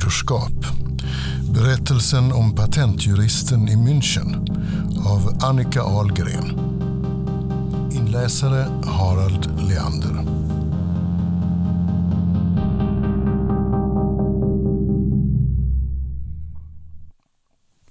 broderskap. 0.00 0.66
Berättelsen 1.54 2.32
om 2.32 2.54
patentjuristen 2.54 3.68
i 3.68 3.76
München 3.76 4.34
av 5.06 5.38
Annika 5.40 5.82
Ahlgren. 5.82 6.58
Inläsare 7.92 8.66
Harald 8.84 9.60
Leander. 9.68 10.24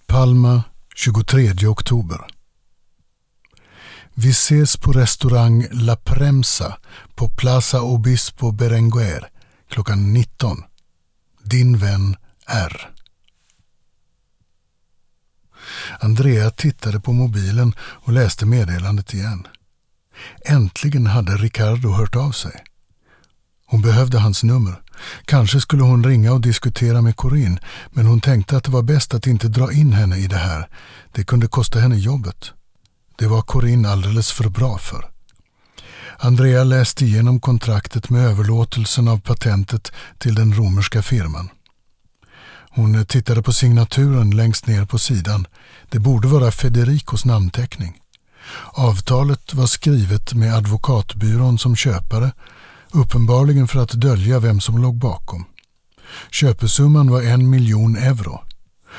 Palma 0.07 0.64
23 0.96 1.68
oktober. 1.68 2.21
Vi 4.14 4.30
ses 4.30 4.78
på 4.78 4.91
restaurang 4.91 5.68
La 5.71 5.96
Premsa 5.96 6.78
på 7.16 7.28
Plaza 7.28 7.82
Obispo 7.82 8.52
Berenguer 8.52 9.28
klockan 9.70 10.14
19. 10.14 10.68
Din 11.44 11.78
vän 11.78 12.16
R. 12.48 12.89
Andrea 16.00 16.50
tittade 16.50 17.00
på 17.00 17.14
mobilen 17.14 17.74
och 17.80 18.14
läste 18.14 18.46
meddelandet 18.46 19.14
igen. 19.14 19.47
Äntligen 20.46 21.07
hade 21.07 21.38
Ricardo 21.38 21.89
hört 21.89 22.16
av 22.16 22.32
sig. 22.32 22.64
Hon 23.66 23.82
behövde 23.82 24.20
hans 24.20 24.44
nummer. 24.44 24.82
Kanske 25.25 25.61
skulle 25.61 25.83
hon 25.83 26.04
ringa 26.04 26.33
och 26.33 26.42
diskutera 26.42 27.02
med 27.02 27.16
Corinne 27.16 27.60
men 27.92 28.06
hon 28.06 28.21
tänkte 28.21 28.58
att 28.58 28.64
det 28.64 28.71
var 28.71 28.82
bäst 28.82 29.14
att 29.14 29.28
inte 29.28 29.47
dra 29.47 29.71
in 29.71 29.94
henne 29.94 30.18
i 30.18 30.28
det 30.28 30.38
här. 30.38 30.69
Det 31.11 31.24
kunde 31.24 31.47
kosta 31.47 31.80
henne 31.80 31.97
jobbet. 31.97 32.52
Det 33.17 33.28
var 33.28 33.42
Corinne 33.42 33.89
alldeles 33.89 34.31
för 34.31 34.50
bra 34.50 34.78
för. 34.78 35.19
Andrea 36.22 36.64
läste 36.64 37.05
igenom 37.05 37.39
kontraktet 37.39 38.09
med 38.09 38.25
överlåtelsen 38.25 39.08
av 39.08 39.19
patentet 39.19 39.91
till 40.17 40.36
den 40.36 40.53
romerska 40.53 41.02
firman. 41.02 41.50
Hon 42.69 42.95
eh, 42.95 43.03
tittade 43.03 43.41
på 43.41 43.53
signaturen 43.53 44.31
längst 44.31 44.67
ner 44.67 44.85
på 44.85 44.97
sidan. 44.97 45.47
Det 45.89 45.99
borde 45.99 46.27
vara 46.27 46.52
Federicos 46.52 47.25
namnteckning. 47.25 47.97
Avtalet 48.73 49.53
var 49.53 49.66
skrivet 49.66 50.33
med 50.33 50.55
advokatbyrån 50.55 51.59
som 51.59 51.75
köpare, 51.75 52.31
uppenbarligen 52.91 53.67
för 53.67 53.79
att 53.79 53.91
dölja 53.91 54.39
vem 54.39 54.59
som 54.59 54.77
låg 54.77 54.95
bakom. 54.95 55.45
Köpesumman 56.31 57.11
var 57.11 57.22
en 57.22 57.49
miljon 57.49 57.97
euro. 57.97 58.41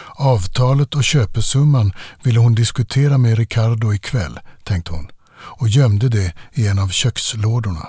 Avtalet 0.09 0.95
och 0.95 1.05
köpesumman 1.05 1.93
ville 2.23 2.39
hon 2.39 2.55
diskutera 2.55 3.19
med 3.19 3.39
Ricardo 3.39 3.95
ikväll, 3.95 4.41
tänkte 4.65 4.93
hon 4.93 5.09
och 5.43 5.69
gömde 5.69 6.09
det 6.09 6.33
i 6.53 6.67
en 6.67 6.79
av 6.79 6.89
kökslådorna. 6.89 7.89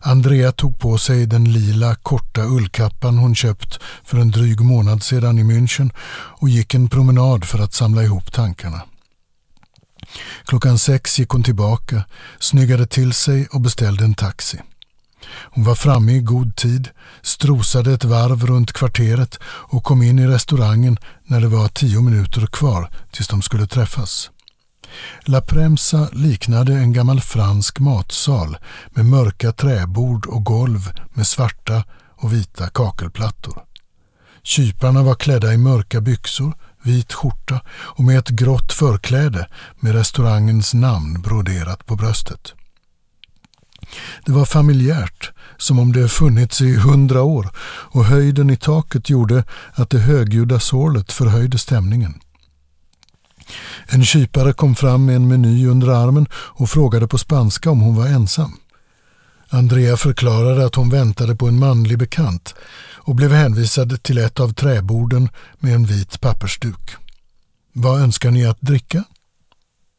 Andrea 0.00 0.52
tog 0.52 0.78
på 0.78 0.98
sig 0.98 1.26
den 1.26 1.52
lila 1.52 1.94
korta 1.94 2.42
ullkappan 2.42 3.18
hon 3.18 3.34
köpt 3.34 3.78
för 4.04 4.18
en 4.18 4.30
dryg 4.30 4.60
månad 4.60 5.02
sedan 5.02 5.38
i 5.38 5.42
München 5.42 5.90
och 6.10 6.48
gick 6.48 6.74
en 6.74 6.88
promenad 6.88 7.44
för 7.44 7.58
att 7.58 7.74
samla 7.74 8.02
ihop 8.02 8.32
tankarna. 8.32 8.82
Klockan 10.44 10.78
sex 10.78 11.18
gick 11.18 11.28
hon 11.28 11.42
tillbaka, 11.42 12.04
snyggade 12.38 12.86
till 12.86 13.12
sig 13.12 13.46
och 13.46 13.60
beställde 13.60 14.04
en 14.04 14.14
taxi. 14.14 14.60
Hon 15.30 15.64
var 15.64 15.74
framme 15.74 16.12
i 16.12 16.20
god 16.20 16.56
tid, 16.56 16.88
strosade 17.22 17.92
ett 17.92 18.04
varv 18.04 18.46
runt 18.46 18.72
kvarteret 18.72 19.38
och 19.44 19.84
kom 19.84 20.02
in 20.02 20.18
i 20.18 20.26
restaurangen 20.26 20.98
när 21.24 21.40
det 21.40 21.48
var 21.48 21.68
tio 21.68 22.00
minuter 22.00 22.46
kvar 22.46 22.90
tills 23.12 23.28
de 23.28 23.42
skulle 23.42 23.66
träffas. 23.66 24.30
La 25.24 25.40
Premsa 25.40 26.08
liknade 26.12 26.72
en 26.72 26.92
gammal 26.92 27.20
fransk 27.20 27.78
matsal 27.78 28.56
med 28.90 29.06
mörka 29.06 29.52
träbord 29.52 30.26
och 30.26 30.44
golv 30.44 30.90
med 31.14 31.26
svarta 31.26 31.84
och 32.16 32.32
vita 32.32 32.68
kakelplattor. 32.68 33.62
Kyparna 34.42 35.02
var 35.02 35.14
klädda 35.14 35.54
i 35.54 35.56
mörka 35.56 36.00
byxor, 36.00 36.52
vit 36.82 37.12
skjorta 37.12 37.60
och 37.70 38.04
med 38.04 38.18
ett 38.18 38.28
grått 38.28 38.72
förkläde 38.72 39.48
med 39.80 39.92
restaurangens 39.92 40.74
namn 40.74 41.22
broderat 41.22 41.86
på 41.86 41.96
bröstet. 41.96 42.54
Det 44.24 44.32
var 44.32 44.44
familjärt, 44.44 45.32
som 45.56 45.78
om 45.78 45.92
det 45.92 46.08
funnits 46.08 46.60
i 46.60 46.76
hundra 46.76 47.22
år 47.22 47.50
och 47.60 48.04
höjden 48.04 48.50
i 48.50 48.56
taket 48.56 49.10
gjorde 49.10 49.44
att 49.72 49.90
det 49.90 49.98
högljudda 49.98 50.60
sorlet 50.60 51.12
förhöjde 51.12 51.58
stämningen. 51.58 52.20
En 53.86 54.04
kypare 54.04 54.52
kom 54.52 54.74
fram 54.74 55.04
med 55.04 55.16
en 55.16 55.28
meny 55.28 55.66
under 55.66 55.88
armen 55.88 56.26
och 56.32 56.70
frågade 56.70 57.08
på 57.08 57.18
spanska 57.18 57.70
om 57.70 57.80
hon 57.80 57.96
var 57.96 58.06
ensam. 58.06 58.58
Andrea 59.48 59.96
förklarade 59.96 60.66
att 60.66 60.74
hon 60.74 60.90
väntade 60.90 61.36
på 61.36 61.48
en 61.48 61.58
manlig 61.58 61.98
bekant 61.98 62.54
och 62.94 63.14
blev 63.14 63.32
hänvisad 63.32 64.02
till 64.02 64.18
ett 64.18 64.40
av 64.40 64.52
träborden 64.52 65.28
med 65.58 65.74
en 65.74 65.86
vit 65.86 66.20
pappersduk. 66.20 66.96
Vad 67.72 68.00
önskar 68.00 68.30
ni 68.30 68.46
att 68.46 68.60
dricka? 68.60 69.04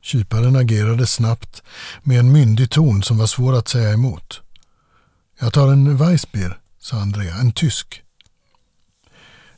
Kyparen 0.01 0.55
agerade 0.55 1.07
snabbt 1.07 1.63
med 2.03 2.19
en 2.19 2.31
myndig 2.31 2.69
ton 2.69 3.03
som 3.03 3.17
var 3.17 3.27
svår 3.27 3.55
att 3.55 3.67
säga 3.67 3.93
emot. 3.93 4.41
Jag 5.39 5.53
tar 5.53 5.67
en 5.67 5.97
Weissbier, 5.97 6.57
sa 6.79 6.97
Andrea, 6.97 7.35
en 7.35 7.51
tysk. 7.51 8.03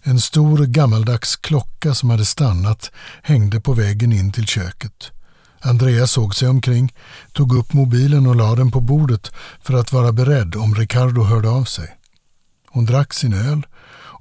En 0.03 0.21
stor 0.21 0.65
gammaldags 0.65 1.35
klocka 1.35 1.93
som 1.93 2.09
hade 2.09 2.25
stannat 2.25 2.91
hängde 3.23 3.61
på 3.61 3.73
väggen 3.73 4.13
in 4.13 4.31
till 4.31 4.45
köket. 4.45 5.11
Andrea 5.59 6.07
såg 6.07 6.35
sig 6.35 6.47
omkring, 6.47 6.93
tog 7.33 7.55
upp 7.55 7.73
mobilen 7.73 8.27
och 8.27 8.35
lade 8.35 8.55
den 8.55 8.71
på 8.71 8.81
bordet 8.81 9.31
för 9.61 9.73
att 9.73 9.91
vara 9.91 10.11
beredd 10.11 10.55
om 10.55 10.75
Ricardo 10.75 11.23
hörde 11.23 11.49
av 11.49 11.63
sig. 11.63 11.95
Hon 12.69 12.85
drack 12.85 13.13
sin 13.13 13.33
öl 13.33 13.65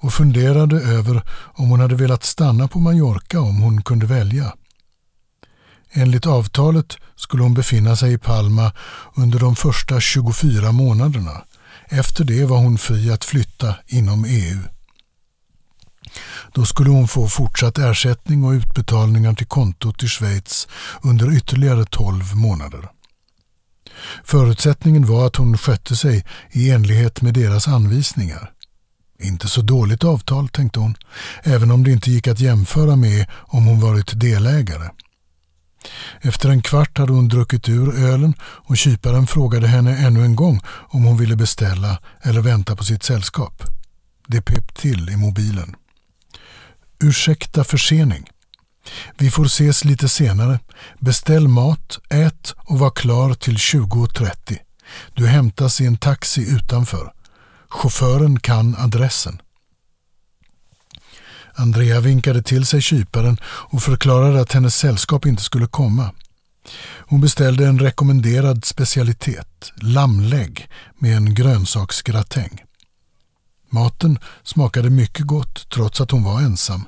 och 0.02 0.14
funderade 0.14 0.76
över 0.76 1.22
om 1.54 1.68
hon 1.68 1.80
hade 1.80 1.94
velat 1.94 2.24
stanna 2.24 2.68
på 2.68 2.78
Mallorca 2.78 3.40
om 3.40 3.60
hon 3.60 3.82
kunde 3.82 4.06
välja. 4.06 4.52
Enligt 5.92 6.26
avtalet 6.26 6.96
skulle 7.16 7.42
hon 7.42 7.54
befinna 7.54 7.96
sig 7.96 8.12
i 8.12 8.18
Palma 8.18 8.72
under 9.14 9.38
de 9.38 9.56
första 9.56 10.00
24 10.00 10.72
månaderna. 10.72 11.44
Efter 11.88 12.24
det 12.24 12.44
var 12.44 12.58
hon 12.58 12.78
fri 12.78 13.10
att 13.10 13.24
flytta 13.24 13.74
inom 13.86 14.24
EU. 14.24 14.58
Då 16.52 16.64
skulle 16.64 16.90
hon 16.90 17.08
få 17.08 17.28
fortsatt 17.28 17.78
ersättning 17.78 18.44
och 18.44 18.52
utbetalningar 18.52 19.34
till 19.34 19.46
kontot 19.46 20.02
i 20.02 20.08
Schweiz 20.08 20.68
under 21.02 21.36
ytterligare 21.36 21.84
12 21.84 22.36
månader. 22.36 22.88
Förutsättningen 24.24 25.06
var 25.06 25.26
att 25.26 25.36
hon 25.36 25.58
skötte 25.58 25.96
sig 25.96 26.24
i 26.50 26.70
enlighet 26.70 27.22
med 27.22 27.34
deras 27.34 27.68
anvisningar. 27.68 28.50
Inte 29.22 29.48
så 29.48 29.62
dåligt 29.62 30.04
avtal, 30.04 30.48
tänkte 30.48 30.80
hon, 30.80 30.94
även 31.42 31.70
om 31.70 31.84
det 31.84 31.90
inte 31.90 32.10
gick 32.10 32.28
att 32.28 32.40
jämföra 32.40 32.96
med 32.96 33.26
om 33.32 33.66
hon 33.66 33.80
varit 33.80 34.20
delägare. 34.20 34.90
Efter 36.20 36.48
en 36.48 36.62
kvart 36.62 36.98
hade 36.98 37.12
hon 37.12 37.28
druckit 37.28 37.68
ur 37.68 38.04
ölen 38.04 38.34
och 38.40 38.76
kyparen 38.76 39.26
frågade 39.26 39.66
henne 39.66 39.98
ännu 39.98 40.24
en 40.24 40.36
gång 40.36 40.60
om 40.66 41.04
hon 41.04 41.16
ville 41.16 41.36
beställa 41.36 41.98
eller 42.22 42.40
vänta 42.40 42.76
på 42.76 42.84
sitt 42.84 43.02
sällskap. 43.02 43.62
Det 44.26 44.42
pep 44.42 44.74
till 44.74 45.10
i 45.10 45.16
mobilen. 45.16 45.76
Ursäkta 47.00 47.64
försening. 47.64 48.30
Vi 49.18 49.30
får 49.30 49.44
ses 49.44 49.84
lite 49.84 50.08
senare. 50.08 50.60
Beställ 50.98 51.48
mat, 51.48 51.98
ät 52.10 52.54
och 52.56 52.78
var 52.78 52.90
klar 52.90 53.34
till 53.34 53.56
20.30. 53.56 54.58
Du 55.14 55.26
hämtas 55.26 55.80
i 55.80 55.86
en 55.86 55.96
taxi 55.96 56.50
utanför. 56.50 57.12
Chauffören 57.68 58.40
kan 58.40 58.76
adressen. 58.76 59.42
Andrea 61.54 62.00
vinkade 62.00 62.42
till 62.42 62.66
sig 62.66 62.82
kyparen 62.82 63.38
och 63.44 63.82
förklarade 63.82 64.40
att 64.40 64.52
hennes 64.52 64.76
sällskap 64.76 65.26
inte 65.26 65.42
skulle 65.42 65.66
komma. 65.66 66.10
Hon 66.98 67.20
beställde 67.20 67.66
en 67.66 67.78
rekommenderad 67.78 68.64
specialitet, 68.64 69.72
lammlägg 69.76 70.68
med 70.98 71.16
en 71.16 71.34
grönsaksgratäng. 71.34 72.64
Maten 73.70 74.18
smakade 74.42 74.90
mycket 74.90 75.26
gott 75.26 75.68
trots 75.70 76.00
att 76.00 76.10
hon 76.10 76.24
var 76.24 76.40
ensam. 76.40 76.84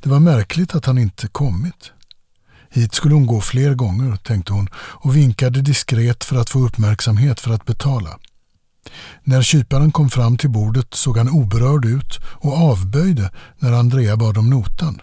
Det 0.00 0.08
var 0.08 0.20
märkligt 0.20 0.74
att 0.74 0.86
han 0.86 0.98
inte 0.98 1.28
kommit. 1.28 1.92
Hit 2.70 2.94
skulle 2.94 3.14
hon 3.14 3.26
gå 3.26 3.40
fler 3.40 3.74
gånger, 3.74 4.16
tänkte 4.16 4.52
hon 4.52 4.68
och 4.74 5.16
vinkade 5.16 5.62
diskret 5.62 6.24
för 6.24 6.36
att 6.36 6.50
få 6.50 6.58
uppmärksamhet 6.66 7.40
för 7.40 7.50
att 7.50 7.64
betala. 7.64 8.18
När 9.24 9.42
kyparen 9.42 9.92
kom 9.92 10.10
fram 10.10 10.36
till 10.36 10.50
bordet 10.50 10.94
såg 10.94 11.18
han 11.18 11.28
oberörd 11.28 11.84
ut 11.84 12.18
och 12.24 12.56
avböjde 12.56 13.30
när 13.58 13.72
Andrea 13.72 14.16
bad 14.16 14.38
om 14.38 14.50
notan. 14.50 15.00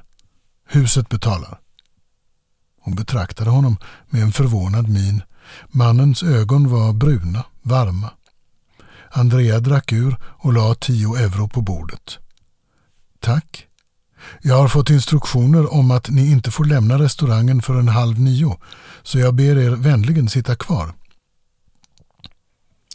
Huset 0.67 1.09
betalar. 1.09 1.59
Hon 2.81 2.95
betraktade 2.95 3.49
honom 3.49 3.77
med 4.09 4.21
en 4.21 4.31
förvånad 4.31 4.89
min. 4.89 5.21
Mannens 5.67 6.23
ögon 6.23 6.69
var 6.69 6.93
bruna, 6.93 7.45
varma. 7.61 8.09
Andrea 9.11 9.59
drack 9.59 9.91
ur 9.91 10.17
och 10.23 10.53
la 10.53 10.75
tio 10.75 11.15
euro 11.15 11.47
på 11.47 11.61
bordet. 11.61 12.17
Tack. 13.19 13.66
Jag 14.41 14.55
har 14.55 14.67
fått 14.67 14.89
instruktioner 14.89 15.73
om 15.73 15.91
att 15.91 16.09
ni 16.09 16.31
inte 16.31 16.51
får 16.51 16.65
lämna 16.65 16.99
restaurangen 16.99 17.61
förrän 17.61 17.87
halv 17.87 18.19
nio, 18.19 18.57
så 19.03 19.19
jag 19.19 19.33
ber 19.33 19.57
er 19.57 19.69
vänligen 19.69 20.29
sitta 20.29 20.55
kvar. 20.55 20.93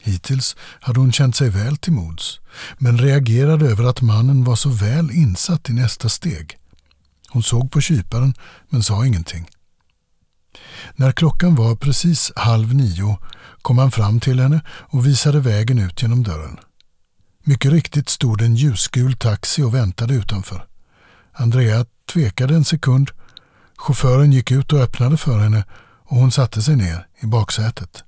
Hittills 0.02 0.56
hade 0.80 1.00
hon 1.00 1.12
känt 1.12 1.36
sig 1.36 1.50
väl 1.50 1.76
till 1.76 1.92
mods, 1.92 2.40
men 2.78 2.98
reagerade 2.98 3.66
över 3.66 3.84
att 3.84 4.02
mannen 4.02 4.44
var 4.44 4.56
så 4.56 4.68
väl 4.68 5.10
insatt 5.10 5.70
i 5.70 5.72
nästa 5.72 6.08
steg. 6.08 6.58
Hon 7.28 7.42
såg 7.42 7.70
på 7.70 7.80
kyparen, 7.80 8.34
men 8.68 8.82
sa 8.82 9.06
ingenting. 9.06 9.48
När 10.96 11.12
klockan 11.12 11.54
var 11.54 11.76
precis 11.76 12.32
halv 12.36 12.74
nio 12.74 13.18
kom 13.62 13.78
han 13.78 13.90
fram 13.90 14.20
till 14.20 14.40
henne 14.40 14.60
och 14.68 15.06
visade 15.06 15.40
vägen 15.40 15.78
ut 15.78 16.02
genom 16.02 16.22
dörren. 16.22 16.58
Mycket 17.44 17.72
riktigt 17.72 18.08
stod 18.08 18.42
en 18.42 18.56
ljusgul 18.56 19.16
taxi 19.16 19.62
och 19.62 19.74
väntade 19.74 20.14
utanför. 20.14 20.66
Andrea 21.32 21.86
tvekade 22.12 22.54
en 22.54 22.64
sekund. 22.64 23.10
Chauffören 23.76 24.32
gick 24.32 24.50
ut 24.50 24.72
och 24.72 24.78
öppnade 24.78 25.16
för 25.16 25.38
henne 25.38 25.64
och 26.04 26.16
hon 26.16 26.32
satte 26.32 26.62
sig 26.62 26.76
ner 26.76 27.06
i 27.20 27.26
baksätet. 27.26 28.04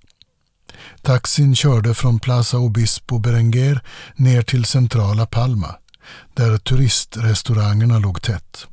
Taxin 1.03 1.57
körde 1.57 1.95
från 1.95 2.21
Plaza 2.21 2.59
Obispo 2.59 3.19
Berenguer 3.19 3.81
ner 4.17 4.43
till 4.43 4.65
centrala 4.65 5.27
Palma, 5.27 5.75
där 6.35 6.59
turistrestaurangerna 6.59 7.99
låg 7.99 8.23
tätt. 8.23 8.67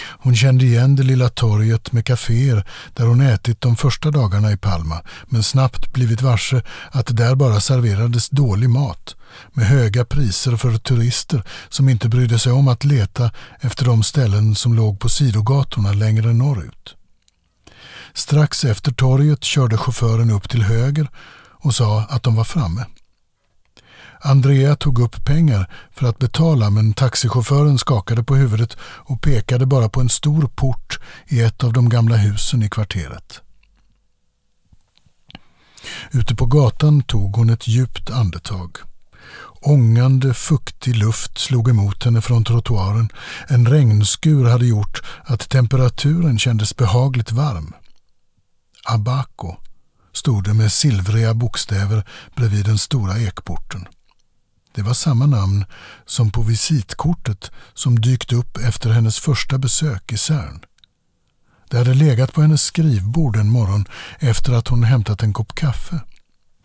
Hon 0.00 0.36
kände 0.36 0.64
igen 0.64 0.96
det 0.96 1.02
lilla 1.02 1.28
torget 1.28 1.92
med 1.92 2.04
kaféer 2.04 2.64
där 2.94 3.06
hon 3.06 3.20
ätit 3.20 3.60
de 3.60 3.76
första 3.76 4.10
dagarna 4.10 4.52
i 4.52 4.56
Palma 4.56 5.02
men 5.26 5.42
snabbt 5.42 5.92
blivit 5.92 6.22
varse 6.22 6.62
att 6.90 7.16
där 7.16 7.34
bara 7.34 7.60
serverades 7.60 8.28
dålig 8.28 8.70
mat 8.70 9.16
med 9.52 9.66
höga 9.66 10.04
priser 10.04 10.56
för 10.56 10.78
turister 10.78 11.42
som 11.68 11.88
inte 11.88 12.08
brydde 12.08 12.38
sig 12.38 12.52
om 12.52 12.68
att 12.68 12.84
leta 12.84 13.30
efter 13.60 13.84
de 13.84 14.02
ställen 14.02 14.54
som 14.54 14.74
låg 14.74 15.00
på 15.00 15.08
sidogatorna 15.08 15.92
längre 15.92 16.32
norrut. 16.32 16.94
Strax 18.14 18.64
efter 18.64 18.92
torget 18.92 19.44
körde 19.44 19.76
chauffören 19.78 20.30
upp 20.30 20.48
till 20.48 20.62
höger 20.62 21.08
och 21.60 21.74
sa 21.74 22.00
att 22.00 22.22
de 22.22 22.36
var 22.36 22.44
framme. 22.44 22.84
Andrea 24.20 24.76
tog 24.76 24.98
upp 24.98 25.24
pengar 25.24 25.70
för 25.92 26.08
att 26.08 26.18
betala 26.18 26.70
men 26.70 26.92
taxichauffören 26.92 27.78
skakade 27.78 28.24
på 28.24 28.36
huvudet 28.36 28.76
och 28.80 29.22
pekade 29.22 29.66
bara 29.66 29.88
på 29.88 30.00
en 30.00 30.08
stor 30.08 30.50
port 30.54 30.98
i 31.26 31.40
ett 31.40 31.64
av 31.64 31.72
de 31.72 31.88
gamla 31.88 32.16
husen 32.16 32.62
i 32.62 32.68
kvarteret. 32.68 33.40
Ute 36.10 36.34
på 36.34 36.46
gatan 36.46 37.02
tog 37.02 37.36
hon 37.36 37.50
ett 37.50 37.68
djupt 37.68 38.10
andetag. 38.10 38.78
Ångande, 39.60 40.34
fuktig 40.34 40.96
luft 40.96 41.38
slog 41.38 41.68
emot 41.68 42.04
henne 42.04 42.20
från 42.20 42.44
trottoaren. 42.44 43.08
En 43.48 43.66
regnskur 43.66 44.48
hade 44.48 44.66
gjort 44.66 45.02
att 45.24 45.48
temperaturen 45.48 46.38
kändes 46.38 46.76
behagligt 46.76 47.32
varm. 47.32 47.74
Abaco 48.84 49.56
stod 50.12 50.44
det 50.44 50.54
med 50.54 50.72
silvriga 50.72 51.34
bokstäver 51.34 52.04
bredvid 52.36 52.64
den 52.64 52.78
stora 52.78 53.18
ekporten. 53.18 53.86
Det 54.78 54.82
var 54.82 54.94
samma 54.94 55.26
namn 55.26 55.64
som 56.06 56.30
på 56.30 56.42
visitkortet 56.42 57.50
som 57.74 58.00
dykt 58.00 58.32
upp 58.32 58.56
efter 58.56 58.90
hennes 58.90 59.18
första 59.18 59.58
besök 59.58 60.12
i 60.12 60.16
CERN. 60.16 60.60
Det 61.70 61.78
hade 61.78 61.94
legat 61.94 62.32
på 62.32 62.42
hennes 62.42 62.62
skrivbord 62.62 63.36
en 63.36 63.50
morgon 63.50 63.84
efter 64.18 64.52
att 64.52 64.68
hon 64.68 64.82
hämtat 64.82 65.22
en 65.22 65.32
kopp 65.32 65.54
kaffe. 65.54 66.00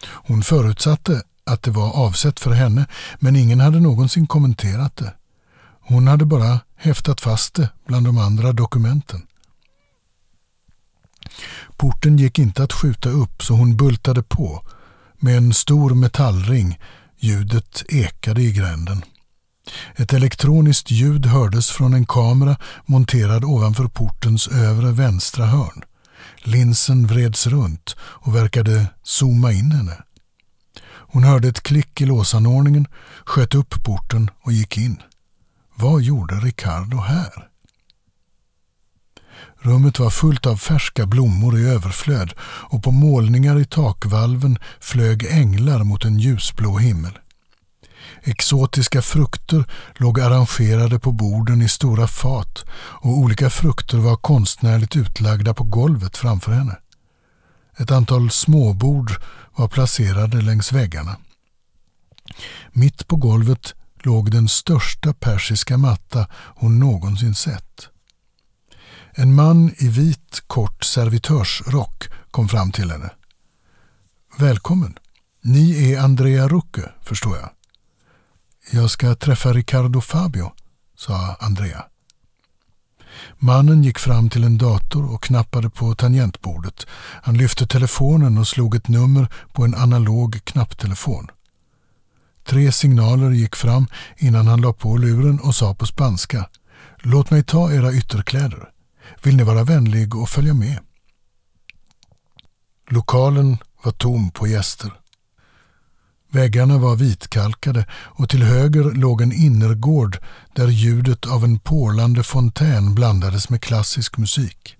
Hon 0.06 0.44
förutsatte 0.44 1.24
att 1.46 1.64
det 1.64 1.72
var 1.72 1.92
avsett 1.92 2.40
för 2.40 2.52
henne 2.52 2.86
men 3.20 3.36
ingen 3.36 3.60
hade 3.60 3.80
någonsin 3.80 4.28
kommenterat 4.28 4.96
det. 4.96 5.14
Hon 5.82 6.08
hade 6.08 6.26
bara 6.26 6.60
häftat 6.76 7.22
fast 7.22 7.54
det 7.54 7.70
bland 7.88 8.06
de 8.06 8.18
andra 8.18 8.52
dokumenten. 8.52 9.22
Porten 11.78 12.18
gick 12.18 12.40
inte 12.40 12.64
att 12.64 12.74
skjuta 12.74 13.10
upp 13.10 13.44
så 13.44 13.54
hon 13.54 13.78
bultade 13.78 14.24
på 14.24 14.64
med 15.20 15.38
en 15.38 15.54
stor 15.54 15.94
metallring 15.94 16.80
Ljudet 17.24 17.84
ekade 17.90 18.42
i 18.42 18.52
gränden. 18.52 19.04
Ett 19.96 20.14
elektroniskt 20.14 20.92
ljud 20.92 21.26
hördes 21.26 21.70
från 21.72 21.94
en 21.94 22.06
kamera 22.06 22.58
monterad 22.86 23.44
ovanför 23.44 23.88
portens 23.88 24.48
övre 24.48 24.92
vänstra 24.92 25.46
hörn. 25.46 25.84
Linsen 26.38 27.08
vreds 27.08 27.48
runt 27.48 27.96
och 28.00 28.36
verkade 28.36 28.88
zooma 29.04 29.52
in 29.52 29.72
henne. 29.72 30.04
Hon 30.86 31.24
hörde 31.24 31.48
ett 31.48 31.64
klick 31.64 32.02
i 32.02 32.06
låsanordningen, 32.06 32.88
sköt 33.26 33.56
upp 33.56 33.84
porten 33.84 34.30
och 34.42 34.52
gick 34.52 34.78
in. 34.78 35.02
Vad 35.76 36.02
gjorde 36.02 36.36
Ricardo 36.36 36.98
här? 36.98 37.53
Rummet 39.64 40.00
var 40.00 40.10
fullt 40.10 40.46
av 40.46 40.58
färska 40.58 41.06
blommor 41.06 41.60
i 41.60 41.70
överflöd 41.70 42.34
och 42.42 42.84
på 42.84 42.92
målningar 42.92 43.60
i 43.60 43.66
takvalven 43.66 44.58
flög 44.80 45.26
änglar 45.26 45.84
mot 45.84 46.06
en 46.06 46.20
ljusblå 46.20 46.78
himmel. 46.78 47.12
Exotiska 48.24 49.02
frukter 49.02 49.66
låg 49.96 50.20
arrangerade 50.20 51.00
på 51.00 51.12
borden 51.12 51.62
i 51.62 51.70
stora 51.70 52.08
fat 52.08 52.66
och 52.76 53.18
olika 53.18 53.50
frukter 53.50 53.98
var 53.98 54.16
konstnärligt 54.16 54.96
utlagda 54.96 55.54
på 55.54 55.64
golvet 55.64 56.18
framför 56.18 56.52
henne. 56.52 56.78
Ett 57.78 57.92
antal 57.92 58.32
småbord 58.32 59.12
var 59.56 59.68
placerade 59.68 60.42
längs 60.42 60.72
väggarna. 60.72 61.18
Mitt 62.72 63.08
på 63.08 63.16
golvet 63.16 63.74
låg 64.00 64.32
den 64.32 64.48
största 64.48 65.14
persiska 65.14 65.78
matta 65.78 66.28
hon 66.34 66.80
någonsin 66.80 67.36
sett. 67.36 67.90
En 69.16 69.36
man 69.36 69.74
i 69.78 69.88
vit 69.88 70.44
kort 70.48 70.84
servitörsrock 70.84 72.10
kom 72.32 72.50
fram 72.50 72.72
till 72.72 72.92
henne. 72.92 73.10
Välkommen. 74.38 74.98
Ni 75.42 75.92
är 75.92 76.00
Andrea 76.00 76.48
Rucke, 76.48 76.92
förstår 77.02 77.38
jag. 77.38 77.50
Jag 78.72 78.92
ska 78.92 79.16
träffa 79.16 79.54
Ricardo 79.54 80.02
Fabio, 80.02 80.52
sa 80.98 81.36
Andrea. 81.40 81.86
Mannen 83.38 83.84
gick 83.84 84.00
fram 84.00 84.30
till 84.30 84.44
en 84.44 84.58
dator 84.58 85.14
och 85.14 85.24
knappade 85.24 85.70
på 85.70 85.96
tangentbordet. 85.96 86.86
Han 87.24 87.38
lyfte 87.38 87.68
telefonen 87.68 88.38
och 88.38 88.48
slog 88.48 88.76
ett 88.76 88.88
nummer 88.88 89.28
på 89.54 89.66
en 89.66 89.76
analog 89.76 90.40
knapptelefon. 90.44 91.28
Tre 92.46 92.72
signaler 92.72 93.32
gick 93.32 93.56
fram 93.56 93.88
innan 94.18 94.48
han 94.48 94.62
la 94.62 94.74
på 94.74 94.98
luren 94.98 95.40
och 95.40 95.56
sa 95.56 95.76
på 95.76 95.86
spanska 95.86 96.50
Låt 96.98 97.32
mig 97.32 97.44
ta 97.44 97.72
era 97.72 97.94
ytterkläder. 97.94 98.73
Vill 99.24 99.36
ni 99.36 99.44
vara 99.44 99.64
vänlig 99.64 100.16
och 100.16 100.30
följa 100.30 100.54
med? 100.54 100.80
Lokalen 102.90 103.58
var 103.84 103.92
tom 103.92 104.32
på 104.32 104.48
gäster. 104.48 104.92
Väggarna 106.32 106.78
var 106.78 106.96
vitkalkade 106.96 107.86
och 107.92 108.30
till 108.30 108.44
höger 108.44 108.84
låg 108.84 109.22
en 109.22 109.34
innergård 109.34 110.18
där 110.56 110.68
ljudet 110.68 111.26
av 111.26 111.44
en 111.44 111.60
porlande 111.60 112.24
fontän 112.24 112.96
blandades 112.96 113.50
med 113.50 113.62
klassisk 113.62 114.18
musik. 114.18 114.78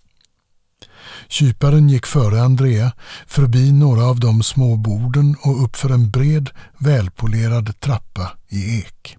Kyparen 1.28 1.90
gick 1.90 2.06
före 2.06 2.42
Andrea, 2.42 2.92
förbi 3.28 3.72
några 3.72 4.06
av 4.06 4.20
de 4.20 4.44
små 4.44 4.76
borden 4.76 5.36
och 5.42 5.64
uppför 5.64 5.90
en 5.90 6.10
bred, 6.10 6.50
välpolerad 6.78 7.80
trappa 7.80 8.32
i 8.50 8.80
ek. 8.80 9.18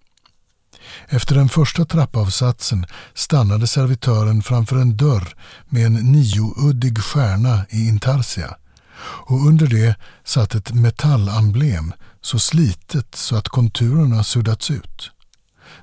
Efter 1.08 1.34
den 1.34 1.48
första 1.48 1.84
trappavsatsen 1.84 2.86
stannade 3.14 3.66
servitören 3.66 4.42
framför 4.42 4.76
en 4.76 4.96
dörr 4.96 5.36
med 5.68 5.86
en 5.86 5.94
niouddig 5.94 6.98
stjärna 6.98 7.66
i 7.70 7.88
intarsia 7.88 8.56
och 9.04 9.46
under 9.46 9.66
det 9.66 9.96
satt 10.24 10.54
ett 10.54 10.74
metallemblem 10.74 11.92
så 12.20 12.38
slitet 12.38 13.14
så 13.14 13.36
att 13.36 13.48
konturerna 13.48 14.24
suddats 14.24 14.70
ut. 14.70 15.10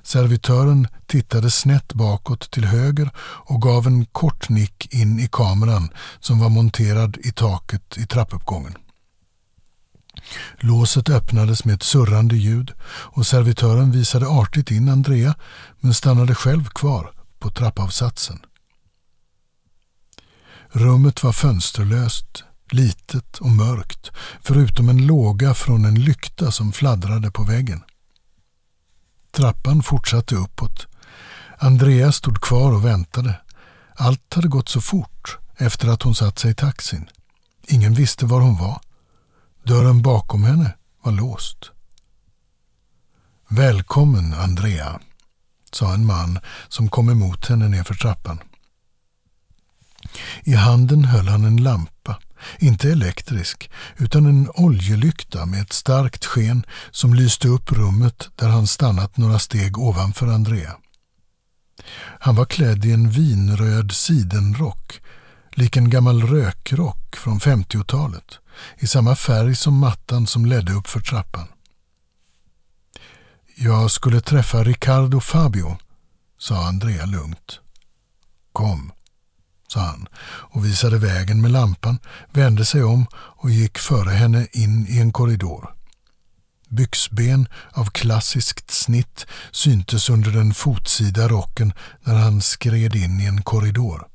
Servitören 0.02 0.88
tittade 1.06 1.50
snett 1.50 1.94
bakåt 1.94 2.50
till 2.50 2.64
höger 2.64 3.10
och 3.18 3.62
gav 3.62 3.86
en 3.86 4.06
kort 4.06 4.48
nick 4.48 4.94
in 4.94 5.20
i 5.20 5.28
kameran 5.32 5.90
som 6.20 6.38
var 6.38 6.48
monterad 6.48 7.16
i 7.22 7.32
taket 7.32 7.98
i 7.98 8.06
trappuppgången. 8.06 8.74
Låset 10.58 11.08
öppnades 11.08 11.64
med 11.64 11.74
ett 11.74 11.82
surrande 11.82 12.36
ljud 12.36 12.72
och 12.84 13.26
servitören 13.26 13.90
visade 13.90 14.26
artigt 14.26 14.70
in 14.70 14.88
Andrea 14.88 15.34
men 15.80 15.94
stannade 15.94 16.34
själv 16.34 16.68
kvar 16.68 17.12
på 17.38 17.50
trappavsatsen. 17.50 18.38
Rummet 20.68 21.22
var 21.22 21.32
fönsterlöst 21.32 22.44
litet 22.70 23.38
och 23.38 23.50
mörkt, 23.50 24.10
förutom 24.42 24.88
en 24.88 25.06
låga 25.06 25.54
från 25.54 25.84
en 25.84 26.04
lykta 26.04 26.50
som 26.50 26.72
fladdrade 26.72 27.30
på 27.30 27.42
väggen. 27.42 27.82
Trappan 29.30 29.82
fortsatte 29.82 30.34
uppåt. 30.34 30.86
Andrea 31.58 32.12
stod 32.12 32.40
kvar 32.40 32.72
och 32.72 32.84
väntade. 32.84 33.40
Allt 33.96 34.34
hade 34.34 34.48
gått 34.48 34.68
så 34.68 34.80
fort 34.80 35.38
efter 35.56 35.88
att 35.88 36.02
hon 36.02 36.14
satt 36.14 36.38
sig 36.38 36.50
i 36.50 36.54
taxin. 36.54 37.10
Ingen 37.66 37.94
visste 37.94 38.26
var 38.26 38.40
hon 38.40 38.56
var. 38.56 38.80
Dörren 39.64 40.02
bakom 40.02 40.44
henne 40.44 40.74
var 41.02 41.12
låst. 41.12 41.70
Välkommen, 43.48 44.34
Andrea, 44.34 45.00
sa 45.72 45.94
en 45.94 46.06
man 46.06 46.38
som 46.68 46.88
kom 46.88 47.08
emot 47.08 47.46
henne 47.46 47.68
nerför 47.68 47.94
trappan. 47.94 48.38
I 50.44 50.54
handen 50.54 51.04
höll 51.04 51.28
han 51.28 51.44
en 51.44 51.56
lampa 51.56 52.18
Inte 52.58 52.90
elektrisk, 52.90 53.70
utan 53.96 54.26
en 54.26 54.50
oljelykta 54.54 55.46
med 55.46 55.62
ett 55.62 55.72
starkt 55.72 56.24
sken 56.24 56.66
som 56.90 57.14
lyste 57.14 57.48
upp 57.48 57.72
rummet 57.72 58.28
där 58.36 58.48
han 58.48 58.66
stannat 58.66 59.16
några 59.16 59.38
steg 59.38 59.78
ovanför 59.78 60.26
Andrea. 60.26 60.76
Han 62.20 62.34
var 62.34 62.44
klädd 62.44 62.84
i 62.84 62.92
en 62.92 63.10
vinröd 63.10 63.92
sidenrock, 63.92 65.00
lik 65.52 65.76
en 65.76 65.90
gammal 65.90 66.22
rökrock 66.22 67.16
från 67.16 67.38
50-talet, 67.38 68.38
i 68.78 68.86
samma 68.86 69.16
färg 69.16 69.56
som 69.56 69.78
mattan 69.78 70.26
som 70.26 70.46
ledde 70.46 70.72
upp 70.72 70.86
för 70.86 71.00
trappan. 71.00 71.48
Jag 73.56 73.90
skulle 73.90 74.20
träffa 74.20 74.64
Riccardo 74.64 75.20
Fabio, 75.20 75.76
sa 76.38 76.66
Andrea 76.66 77.06
lugnt. 77.06 77.60
Kom, 78.52 78.92
sa 79.68 79.80
han 79.80 80.08
och 80.24 80.64
visade 80.64 80.98
vägen 80.98 81.40
med 81.40 81.50
lampan, 81.50 81.98
vände 82.30 82.64
sig 82.64 82.84
om 82.84 83.06
och 83.14 83.50
gick 83.50 83.78
före 83.78 84.10
henne 84.10 84.46
in 84.52 84.86
i 84.88 84.98
en 84.98 85.12
korridor. 85.12 85.74
Byxben 86.68 87.48
av 87.72 87.84
klassiskt 87.84 88.70
snitt 88.70 89.26
syntes 89.50 90.10
under 90.10 90.30
den 90.30 90.54
fotsida 90.54 91.28
rocken 91.28 91.72
när 92.00 92.14
han 92.14 92.42
skred 92.42 92.94
in 92.94 93.20
i 93.20 93.26
en 93.26 93.42
korridor. 93.42 94.08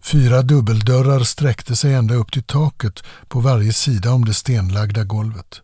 Fyra 0.00 0.42
dubbeldörrar 0.42 1.20
sträckte 1.20 1.76
sig 1.76 1.94
ända 1.94 2.14
upp 2.14 2.32
till 2.32 2.42
taket 2.42 3.02
på 3.28 3.40
varje 3.40 3.72
sida 3.72 4.12
om 4.12 4.24
det 4.24 4.34
stenlagda 4.34 5.04
golvet. 5.04 5.60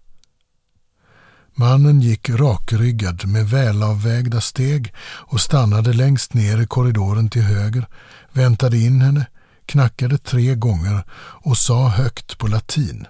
Mannen 1.54 2.00
gick 2.00 2.30
rakryggad 2.30 3.26
med 3.26 3.50
välavvägda 3.50 4.40
steg 4.40 4.94
och 5.00 5.40
stannade 5.40 5.92
längst 5.92 6.34
ner 6.34 6.60
i 6.60 6.66
korridoren 6.66 7.30
till 7.30 7.42
höger, 7.42 7.86
väntade 8.32 8.78
in 8.78 9.00
henne, 9.00 9.26
knackade 9.66 10.18
tre 10.18 10.54
gånger 10.54 11.04
och 11.16 11.58
sa 11.58 11.88
högt 11.88 12.38
på 12.38 12.46
latin 12.46 13.06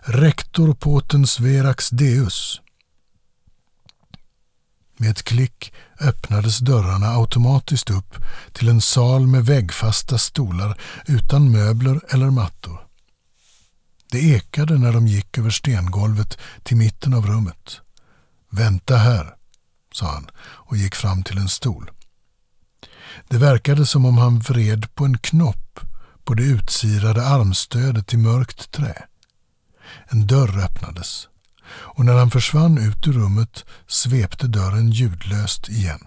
Rector 0.00 0.74
potens 0.74 1.40
verax 1.40 1.90
deus. 1.90 2.60
Med 4.96 5.10
ett 5.10 5.22
klick 5.22 5.72
öppnades 6.00 6.58
dörrarna 6.58 7.06
automatiskt 7.06 7.90
upp 7.90 8.14
till 8.52 8.68
en 8.68 8.80
sal 8.80 9.26
med 9.26 9.46
väggfasta 9.46 10.18
stolar 10.18 10.80
utan 11.06 11.50
möbler 11.50 12.00
eller 12.08 12.30
mattor. 12.30 12.80
Det 14.10 14.18
ekade 14.18 14.78
när 14.78 14.92
de 14.92 15.06
gick 15.06 15.38
över 15.38 15.50
stengolvet 15.50 16.38
till 16.62 16.76
mitten 16.76 17.14
av 17.14 17.26
rummet. 17.26 17.80
Vänta 18.50 18.96
här, 18.96 19.34
sa 19.92 20.06
han 20.12 20.26
och 20.38 20.76
gick 20.76 20.94
fram 20.94 21.22
till 21.22 21.38
en 21.38 21.48
stol. 21.48 21.90
Det 23.28 23.38
verkade 23.38 23.86
som 23.86 24.04
om 24.04 24.18
han 24.18 24.38
vred 24.38 24.94
på 24.94 25.04
en 25.04 25.18
knopp 25.18 25.80
på 26.24 26.34
det 26.34 26.42
utsirade 26.42 27.26
armstödet 27.26 28.14
i 28.14 28.16
mörkt 28.16 28.70
trä. 28.72 29.04
En 30.08 30.26
dörr 30.26 30.58
öppnades 30.64 31.28
och 31.68 32.04
när 32.04 32.14
han 32.14 32.30
försvann 32.30 32.78
ut 32.78 33.06
ur 33.06 33.12
rummet 33.12 33.64
svepte 33.86 34.46
dörren 34.46 34.90
ljudlöst 34.90 35.68
igen. 35.68 36.00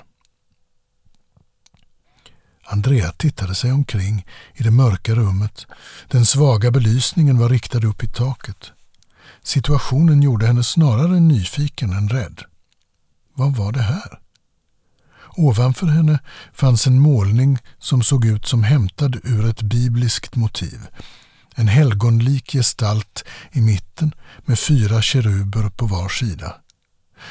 Andrea 2.71 3.11
tittade 3.11 3.55
sig 3.55 3.71
omkring 3.71 4.25
i 4.53 4.63
det 4.63 4.71
mörka 4.71 5.15
rummet. 5.15 5.67
Den 6.07 6.25
svaga 6.25 6.71
belysningen 6.71 7.37
var 7.37 7.49
riktad 7.49 7.87
upp 7.87 8.03
i 8.03 8.07
taket. 8.07 8.71
Situationen 9.43 10.21
gjorde 10.21 10.47
henne 10.47 10.63
snarare 10.63 11.19
nyfiken 11.19 11.93
än 11.93 12.09
rädd. 12.09 12.41
Vad 13.33 13.55
var 13.55 13.71
det 13.71 13.81
här? 13.81 14.19
Ovanför 15.37 15.87
henne 15.87 16.19
fanns 16.53 16.87
en 16.87 16.99
målning 16.99 17.57
som 17.79 18.03
såg 18.03 18.25
ut 18.25 18.45
som 18.45 18.63
hämtad 18.63 19.15
ur 19.23 19.49
ett 19.49 19.61
bibliskt 19.61 20.35
motiv. 20.35 20.87
En 21.59 21.67
helgonlik 21.67 22.51
gestalt 22.51 23.23
i 23.51 23.61
mitten 23.61 24.13
med 24.45 24.59
fyra 24.59 25.01
keruber 25.01 25.69
på 25.69 25.85
var 25.85 26.09
sida. 26.09 26.55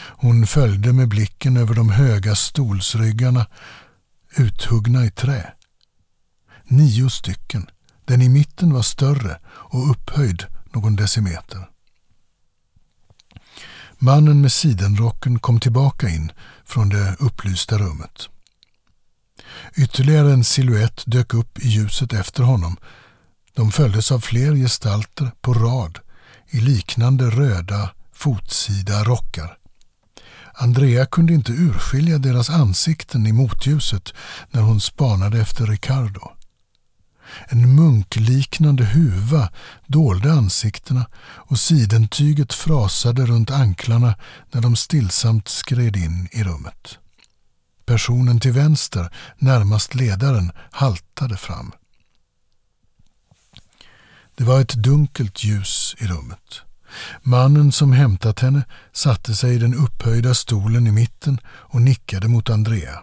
Hon 0.06 0.46
följde 0.46 0.92
med 0.92 1.08
blicken 1.08 1.56
över 1.56 1.74
de 1.74 1.90
höga 1.90 2.34
stolsryggarna 2.34 3.46
uthuggna 4.36 5.04
i 5.04 5.10
trä. 5.10 5.52
Nio 6.64 7.10
stycken. 7.10 7.70
Den 8.04 8.22
i 8.22 8.28
mitten 8.28 8.72
var 8.72 8.82
större 8.82 9.40
och 9.48 9.90
upphöjd 9.90 10.46
någon 10.72 10.96
decimeter. 10.96 11.68
Mannen 13.98 14.40
med 14.40 14.52
sidenrocken 14.52 15.38
kom 15.38 15.60
tillbaka 15.60 16.08
in 16.08 16.32
från 16.64 16.88
det 16.88 17.16
upplysta 17.18 17.78
rummet. 17.78 18.28
Ytterligare 19.76 20.32
en 20.32 20.44
siluett 20.44 21.02
dök 21.06 21.34
upp 21.34 21.58
i 21.58 21.68
ljuset 21.68 22.12
efter 22.12 22.42
honom. 22.42 22.76
De 23.58 23.72
följdes 23.72 24.12
av 24.12 24.20
fler 24.20 24.54
gestalter 24.54 25.30
på 25.40 25.54
rad 25.54 25.98
i 26.50 26.60
liknande 26.60 27.30
röda 27.30 27.90
fotsida 28.12 29.04
rockar. 29.04 29.58
Andrea 30.54 31.06
kunde 31.06 31.32
inte 31.32 31.52
urskilja 31.52 32.18
deras 32.18 32.50
ansikten 32.50 33.26
i 33.26 33.32
motljuset 33.32 34.14
när 34.50 34.62
hon 34.62 34.80
spanade 34.80 35.40
efter 35.40 35.66
Ricardo. 35.66 36.30
En 37.48 37.74
munkliknande 37.74 38.84
huva 38.84 39.52
dolde 39.86 40.32
ansiktena 40.32 41.06
och 41.22 41.58
sidentyget 41.58 42.52
frasade 42.52 43.26
runt 43.26 43.50
anklarna 43.50 44.14
när 44.52 44.60
de 44.60 44.76
stillsamt 44.76 45.48
skred 45.48 45.96
in 45.96 46.28
i 46.32 46.42
rummet. 46.42 46.98
Personen 47.86 48.40
till 48.40 48.52
vänster, 48.52 49.10
närmast 49.38 49.94
ledaren, 49.94 50.52
haltade 50.70 51.36
fram. 51.36 51.72
Det 54.38 54.44
var 54.44 54.60
ett 54.60 54.74
dunkelt 54.74 55.44
ljus 55.44 55.96
i 55.98 56.06
rummet. 56.06 56.62
Mannen 57.22 57.72
som 57.72 57.92
hämtat 57.92 58.40
henne 58.40 58.62
satte 58.92 59.34
sig 59.34 59.54
i 59.54 59.58
den 59.58 59.74
upphöjda 59.74 60.34
stolen 60.34 60.86
i 60.86 60.92
mitten 60.92 61.40
och 61.46 61.82
nickade 61.82 62.28
mot 62.28 62.50
Andrea. 62.50 63.02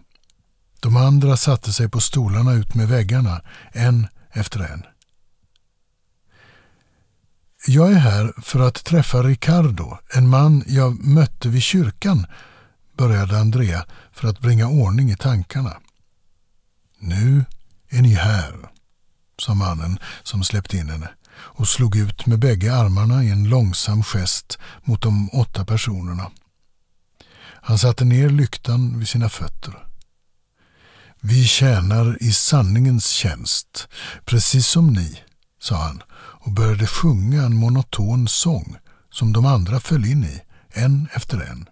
De 0.80 0.98
andra 0.98 1.38
satte 1.38 1.74
sig 1.74 1.90
på 1.90 2.00
stolarna 2.00 2.54
ut 2.54 2.76
med 2.76 2.88
väggarna, 2.88 3.42
en 3.72 4.08
efter 4.32 4.60
en. 4.60 4.84
Jag 7.68 7.92
är 7.92 8.00
här 8.00 8.34
för 8.42 8.60
att 8.60 8.84
träffa 8.86 9.24
Ricardo, 9.24 9.98
en 10.14 10.30
man 10.30 10.64
jag 10.68 11.06
mötte 11.06 11.50
vid 11.50 11.64
kyrkan, 11.64 12.26
började 12.98 13.40
Andrea 13.40 13.86
för 14.12 14.28
att 14.28 14.40
bringa 14.40 14.68
ordning 14.68 15.12
i 15.12 15.16
tankarna. 15.16 15.78
Nu 17.00 17.46
är 17.90 18.02
ni 18.02 18.14
här, 18.14 18.56
sa 19.40 19.54
mannen 19.54 20.00
som 20.24 20.44
släppt 20.44 20.74
in 20.74 20.90
henne 20.90 21.10
och 21.38 21.68
slog 21.68 21.96
ut 21.96 22.26
med 22.26 22.40
bägge 22.40 22.76
armarna 22.76 23.24
i 23.24 23.30
en 23.30 23.50
långsam 23.50 24.04
gest 24.04 24.60
mot 24.84 25.02
de 25.02 25.30
åtta 25.30 25.66
personerna. 25.66 26.32
Han 27.62 27.78
satte 27.78 28.06
ner 28.06 28.30
lyktan 28.30 29.00
vid 29.00 29.08
sina 29.08 29.30
fötter. 29.30 29.86
Vi 31.22 31.44
tjänar 31.44 32.18
i 32.24 32.32
sanningens 32.32 33.10
tjänst, 33.10 33.88
precis 34.26 34.68
som 34.68 34.94
ni, 34.94 35.20
sa 35.60 35.76
han 35.76 36.02
och 36.16 36.52
började 36.52 36.88
sjunga 36.88 37.44
en 37.44 37.56
monoton 37.56 38.28
sång 38.28 38.78
som 39.12 39.34
de 39.34 39.46
andra 39.46 39.80
föll 39.80 40.06
in 40.06 40.24
i, 40.24 40.42
en 40.70 41.08
efter 41.14 41.38
en. 41.40 41.70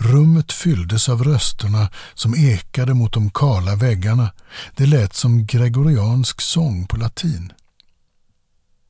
Rummet 0.00 0.52
fylldes 0.52 1.08
av 1.08 1.24
rösterna 1.24 1.88
som 2.14 2.34
ekade 2.34 2.94
mot 2.94 3.12
de 3.12 3.30
kala 3.30 3.76
väggarna. 3.76 4.32
Det 4.76 4.86
lät 4.86 5.14
som 5.14 5.46
gregoriansk 5.46 6.40
sång 6.40 6.86
på 6.86 6.96
latin. 6.96 7.52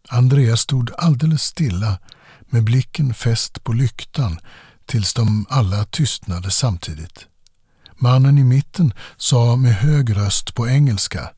Andreas 0.09 0.61
stod 0.61 0.91
alldeles 0.99 1.43
stilla 1.43 1.99
med 2.47 2.65
blicken 2.65 3.15
fäst 3.15 3.65
på 3.65 3.73
lyktan 3.73 4.39
tills 4.87 5.15
de 5.15 5.47
alla 5.49 5.85
tystnade 5.85 6.51
samtidigt. 6.51 7.27
Mannen 7.97 8.39
i 8.39 8.45
mitten 8.45 8.93
sa 9.17 9.57
med 9.57 9.75
hög 9.75 10.17
röst 10.17 10.55
på 10.55 10.69
engelska 10.69 11.31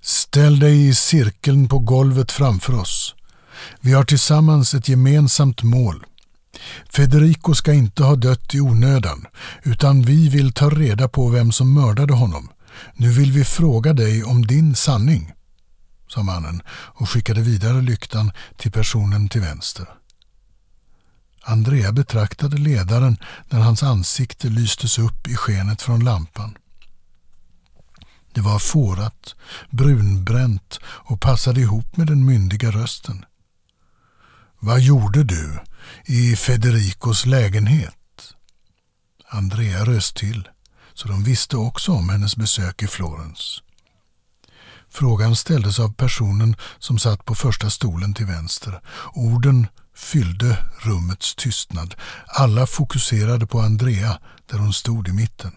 Ställ 0.00 0.58
dig 0.58 0.88
i 0.88 0.94
cirkeln 0.94 1.68
på 1.68 1.78
golvet 1.78 2.32
framför 2.32 2.80
oss. 2.80 3.14
Vi 3.80 3.92
har 3.92 4.04
tillsammans 4.04 4.74
ett 4.74 4.88
gemensamt 4.88 5.62
mål. 5.62 6.06
Federico 6.90 7.54
ska 7.54 7.72
inte 7.72 8.04
ha 8.04 8.16
dött 8.16 8.54
i 8.54 8.60
onödan, 8.60 9.26
utan 9.62 10.02
vi 10.02 10.28
vill 10.28 10.52
ta 10.52 10.70
reda 10.70 11.08
på 11.08 11.28
vem 11.28 11.52
som 11.52 11.74
mördade 11.74 12.14
honom. 12.14 12.48
Nu 12.94 13.12
vill 13.12 13.32
vi 13.32 13.44
fråga 13.44 13.92
dig 13.92 14.24
om 14.24 14.46
din 14.46 14.74
sanning, 14.74 15.32
sa 16.08 16.22
mannen 16.22 16.62
och 16.68 17.10
skickade 17.10 17.40
vidare 17.40 17.82
lyktan 17.82 18.32
till 18.56 18.72
personen 18.72 19.28
till 19.28 19.40
vänster. 19.40 19.86
Andrea 21.42 21.92
betraktade 21.92 22.56
ledaren 22.56 23.16
när 23.48 23.60
hans 23.60 23.82
ansikte 23.82 24.48
lystes 24.48 24.98
upp 24.98 25.28
i 25.28 25.36
skenet 25.36 25.82
från 25.82 26.04
lampan. 26.04 26.56
Det 28.32 28.40
var 28.40 28.58
fårat, 28.58 29.34
brunbränt 29.70 30.80
och 30.84 31.20
passade 31.20 31.60
ihop 31.60 31.96
med 31.96 32.06
den 32.06 32.24
myndiga 32.24 32.70
rösten. 32.70 33.24
Vad 34.58 34.80
gjorde 34.80 35.24
du 35.24 35.58
i 36.04 36.36
Federicos 36.36 37.26
lägenhet? 37.26 37.94
Andrea 39.28 39.84
röst 39.84 40.16
till, 40.16 40.48
så 40.94 41.08
de 41.08 41.24
visste 41.24 41.56
också 41.56 41.92
om 41.92 42.08
hennes 42.08 42.36
besök 42.36 42.82
i 42.82 42.86
Florens. 42.86 43.62
Frågan 44.90 45.36
ställdes 45.36 45.80
av 45.80 45.92
personen 45.92 46.56
som 46.78 46.98
satt 46.98 47.24
på 47.24 47.34
första 47.34 47.70
stolen 47.70 48.14
till 48.14 48.26
vänster. 48.26 48.80
Orden 49.14 49.66
fyllde 49.94 50.58
rummets 50.80 51.34
tystnad. 51.34 51.94
Alla 52.26 52.66
fokuserade 52.66 53.46
på 53.46 53.60
Andrea 53.60 54.18
där 54.46 54.58
hon 54.58 54.72
stod 54.72 55.08
i 55.08 55.12
mitten. 55.12 55.52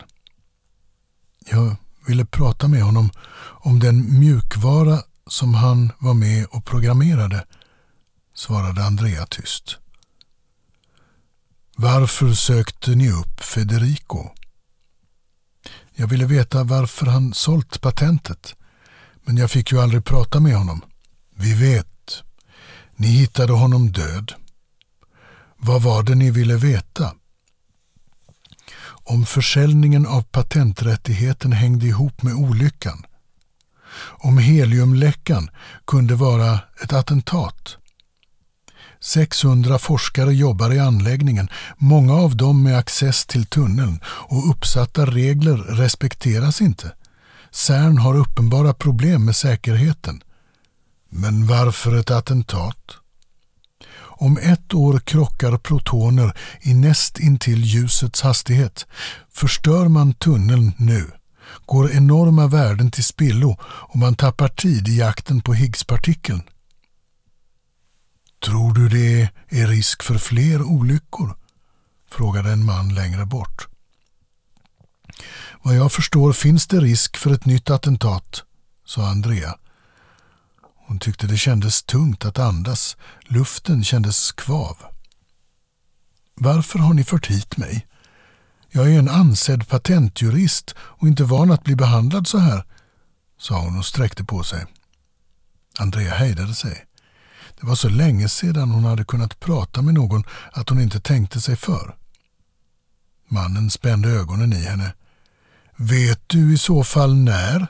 Jag 1.52 1.76
ville 2.08 2.26
prata 2.26 2.68
med 2.68 2.84
honom 2.84 3.12
om 3.42 3.80
den 3.80 4.20
mjukvara 4.20 5.02
som 5.28 5.54
han 5.54 5.92
var 6.00 6.14
med 6.14 6.46
och 6.46 6.66
programmerade, 6.66 7.46
svarade 8.36 8.86
Andrea 8.86 9.26
tyst. 9.26 9.78
Varför 11.82 12.34
sökte 12.34 12.96
ni 12.96 13.12
upp 13.12 13.42
Federico? 13.42 14.30
Jag 15.96 16.08
ville 16.08 16.26
veta 16.26 16.64
varför 16.64 17.06
han 17.06 17.34
sålt 17.34 17.82
patentet, 17.82 18.56
men 19.24 19.38
jag 19.38 19.52
fick 19.52 19.72
ju 19.72 19.82
aldrig 19.82 20.06
prata 20.06 20.40
med 20.40 20.56
honom. 20.56 20.82
Vi 21.36 21.54
vet. 21.54 22.24
Ni 22.96 23.08
hittade 23.08 23.54
honom 23.54 23.92
död. 23.92 24.34
Vad 25.58 25.82
var 25.82 26.04
det 26.04 26.16
ni 26.16 26.32
ville 26.32 26.56
veta? 26.56 27.14
Om 28.86 29.26
försäljningen 29.26 30.06
av 30.06 30.22
patenträttigheten 30.22 31.52
hängde 31.52 31.86
ihop 31.86 32.24
med 32.24 32.34
olyckan. 32.34 33.06
Om 34.02 34.38
heliumläckan 34.38 35.50
kunde 35.88 36.16
vara 36.16 36.60
ett 36.84 36.94
attentat. 36.94 37.78
600 39.02 39.80
forskare 39.80 40.34
jobbar 40.34 40.74
i 40.74 40.80
anläggningen, 40.80 41.50
många 41.78 42.14
av 42.14 42.38
dem 42.38 42.64
med 42.64 42.78
access 42.78 43.26
till 43.26 43.46
tunneln 43.46 44.00
och 44.06 44.50
uppsatta 44.50 45.06
regler 45.06 45.58
respekteras 45.58 46.62
inte. 46.62 46.92
CERN 47.52 47.98
har 47.98 48.18
uppenbara 48.18 48.74
problem 48.74 49.26
med 49.26 49.36
säkerheten. 49.36 50.22
Men 51.10 51.48
varför 51.48 51.96
ett 51.96 52.12
attentat? 52.12 52.96
Om 54.22 54.38
ett 54.38 54.74
år 54.74 55.00
krockar 55.00 55.58
protoner 55.58 56.38
i 56.62 56.74
näst 56.74 57.20
intill 57.20 57.64
ljusets 57.64 58.22
hastighet. 58.22 58.86
Förstör 59.32 59.88
man 59.88 60.14
tunneln 60.14 60.74
nu 60.78 61.12
går 61.66 61.92
enorma 61.92 62.48
värden 62.48 62.92
till 62.92 63.04
spillo 63.04 63.58
och 63.62 63.96
man 63.96 64.16
tappar 64.16 64.48
tid 64.48 64.88
i 64.88 64.98
jakten 64.98 65.42
på 65.42 65.54
Higgspartikeln. 65.54 66.42
Tror 68.40 68.74
du 68.74 68.90
det 68.90 69.30
är 69.50 69.68
risk 69.68 70.04
för 70.04 70.18
fler 70.18 70.62
olyckor? 70.62 71.36
frågade 72.12 72.52
en 72.52 72.66
man 72.66 72.94
längre 72.94 73.26
bort. 73.26 73.68
Vad 75.62 75.76
jag 75.76 75.92
förstår 75.92 76.34
finns 76.34 76.68
det 76.68 76.80
risk 76.80 77.18
för 77.18 77.34
ett 77.34 77.46
nytt 77.46 77.70
attentat, 77.70 78.44
sa 78.86 79.08
Andrea. 79.08 79.56
Hon 80.76 81.00
tyckte 81.00 81.28
det 81.28 81.38
kändes 81.38 81.84
tungt 81.84 82.26
att 82.26 82.40
andas. 82.40 82.98
Luften 83.22 83.84
kändes 83.84 84.32
kvav. 84.32 84.78
Varför 86.36 86.80
har 86.80 86.94
ni 86.94 87.04
fört 87.04 87.28
hit 87.28 87.58
mig? 87.58 87.88
Jag 88.70 88.94
är 88.94 89.00
en 89.00 89.10
ansedd 89.10 89.68
patentjurist 89.68 90.76
och 90.80 91.08
inte 91.08 91.24
van 91.24 91.52
att 91.52 91.64
bli 91.64 91.76
behandlad 91.76 92.28
så 92.28 92.38
här, 92.38 92.66
sa 93.40 93.60
hon 93.60 93.78
och 93.78 93.86
sträckte 93.86 94.24
på 94.24 94.44
sig. 94.44 94.66
Andrea 95.80 96.14
hejdade 96.14 96.54
sig. 96.54 96.86
Det 97.60 97.68
var 97.68 97.76
så 97.76 97.90
länge 97.90 98.30
sedan 98.30 98.72
hon 98.72 98.84
hade 98.84 99.04
kunnat 99.04 99.40
prata 99.40 99.82
med 99.82 99.94
någon 99.94 100.24
att 100.52 100.70
hon 100.70 100.82
inte 100.82 101.00
tänkte 101.00 101.42
sig 101.42 101.56
för. 101.56 101.96
Mannen 103.28 103.70
spände 103.70 104.10
ögonen 104.10 104.54
i 104.54 104.62
henne. 104.62 104.94
Vet 105.76 106.30
du 106.30 106.54
i 106.54 106.58
så 106.58 106.84
fall 106.84 107.16
när? 107.16 107.68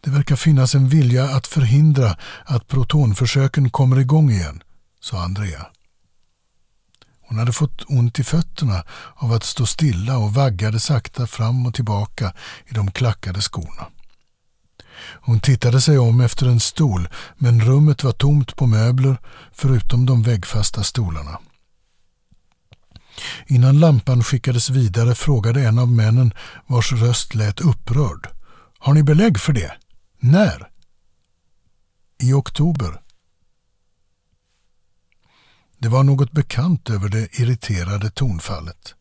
Det 0.00 0.10
verkar 0.10 0.36
finnas 0.36 0.74
en 0.74 0.88
vilja 0.88 1.24
att 1.24 1.46
förhindra 1.46 2.16
att 2.44 2.68
protonförsöken 2.68 3.70
kommer 3.70 3.98
igång 3.98 4.30
igen, 4.30 4.62
sa 5.00 5.22
Andrea. 5.22 5.66
Hon 7.28 7.38
hade 7.38 7.52
fått 7.52 7.84
ont 7.88 8.18
i 8.18 8.24
fötterna 8.24 8.84
av 9.14 9.32
att 9.32 9.44
stå 9.44 9.66
stilla 9.66 10.18
och 10.18 10.34
vaggade 10.34 10.80
sakta 10.80 11.26
fram 11.26 11.66
och 11.66 11.74
tillbaka 11.74 12.32
i 12.66 12.74
de 12.74 12.90
klackade 12.90 13.40
skorna. 13.40 13.86
Hon 15.08 15.40
tittade 15.40 15.80
sig 15.80 15.98
om 15.98 16.20
efter 16.20 16.46
en 16.46 16.60
stol 16.60 17.08
men 17.36 17.60
rummet 17.60 18.04
var 18.04 18.12
tomt 18.12 18.56
på 18.56 18.66
möbler 18.66 19.16
förutom 19.52 20.06
de 20.06 20.22
väggfasta 20.22 20.82
stolarna. 20.82 21.38
Innan 23.46 23.80
lampan 23.80 24.22
skickades 24.22 24.70
vidare 24.70 25.14
frågade 25.14 25.62
en 25.62 25.78
av 25.78 25.88
männen 25.88 26.32
vars 26.66 26.92
röst 26.92 27.34
lät 27.34 27.60
upprörd. 27.60 28.28
Har 28.78 28.94
ni 28.94 29.02
belägg 29.02 29.40
för 29.40 29.52
det? 29.52 29.72
När? 30.20 30.68
I 32.18 32.32
oktober. 32.32 33.00
Det 35.78 35.88
var 35.88 36.02
något 36.02 36.32
bekant 36.32 36.90
över 36.90 37.08
det 37.08 37.38
irriterade 37.40 38.10
tonfallet. 38.10 38.94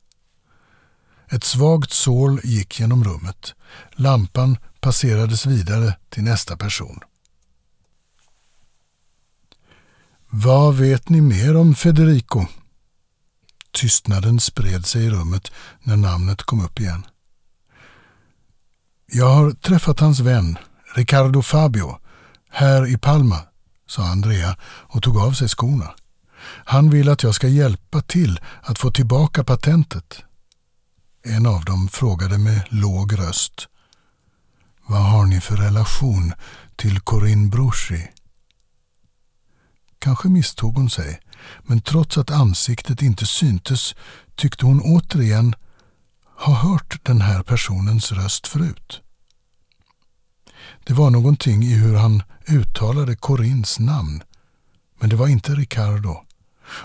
Ett 1.29 1.43
svagt 1.43 1.91
sål 1.91 2.39
gick 2.43 2.79
genom 2.79 3.03
rummet. 3.03 3.53
Lampan 3.91 4.57
passerades 4.79 5.45
vidare 5.45 5.97
till 6.09 6.23
nästa 6.23 6.57
person. 6.57 6.99
Vad 10.29 10.75
vet 10.75 11.09
ni 11.09 11.21
mer 11.21 11.57
om 11.57 11.75
Federico? 11.75 12.45
Tystnaden 13.71 14.39
spred 14.39 14.85
sig 14.85 15.05
i 15.05 15.09
rummet 15.09 15.51
när 15.83 15.97
namnet 15.97 16.43
kom 16.43 16.65
upp 16.65 16.79
igen. 16.79 17.05
Jag 19.05 19.29
har 19.29 19.51
träffat 19.51 19.99
hans 19.99 20.19
vän, 20.19 20.57
Riccardo 20.95 21.41
Fabio, 21.41 21.97
här 22.49 22.87
i 22.87 22.97
Palma, 22.97 23.39
sa 23.87 24.03
Andrea 24.03 24.57
och 24.63 25.03
tog 25.03 25.17
av 25.17 25.31
sig 25.31 25.47
skorna. 25.47 25.93
Han 26.65 26.89
vill 26.89 27.09
att 27.09 27.23
jag 27.23 27.35
ska 27.35 27.47
hjälpa 27.47 28.01
till 28.01 28.39
att 28.61 28.79
få 28.79 28.91
tillbaka 28.91 29.43
patentet. 29.43 30.23
En 31.27 31.45
av 31.45 31.65
dem 31.65 31.87
frågade 31.87 32.37
med 32.37 32.63
låg 32.69 33.19
röst. 33.19 33.67
Vad 34.85 35.01
har 35.01 35.25
ni 35.25 35.41
för 35.41 35.55
relation 35.57 36.33
till 36.75 36.99
Corinne 36.99 37.47
Bruschi? 37.47 38.07
Kanske 39.99 40.27
misstog 40.27 40.77
hon 40.77 40.89
sig, 40.89 41.19
men 41.63 41.81
trots 41.81 42.17
att 42.17 42.31
ansiktet 42.31 43.01
inte 43.01 43.25
syntes 43.25 43.95
tyckte 44.35 44.65
hon 44.65 44.81
återigen 44.81 45.55
ha 46.37 46.53
hört 46.53 46.99
den 47.03 47.21
här 47.21 47.43
personens 47.43 48.11
röst 48.11 48.47
förut. 48.47 49.01
Det 50.83 50.93
var 50.93 51.09
någonting 51.09 51.63
i 51.63 51.73
hur 51.73 51.95
han 51.95 52.23
uttalade 52.47 53.15
Corins 53.15 53.79
namn, 53.79 54.23
men 54.99 55.09
det 55.09 55.15
var 55.15 55.27
inte 55.27 55.51
Ricardo. 55.51 56.17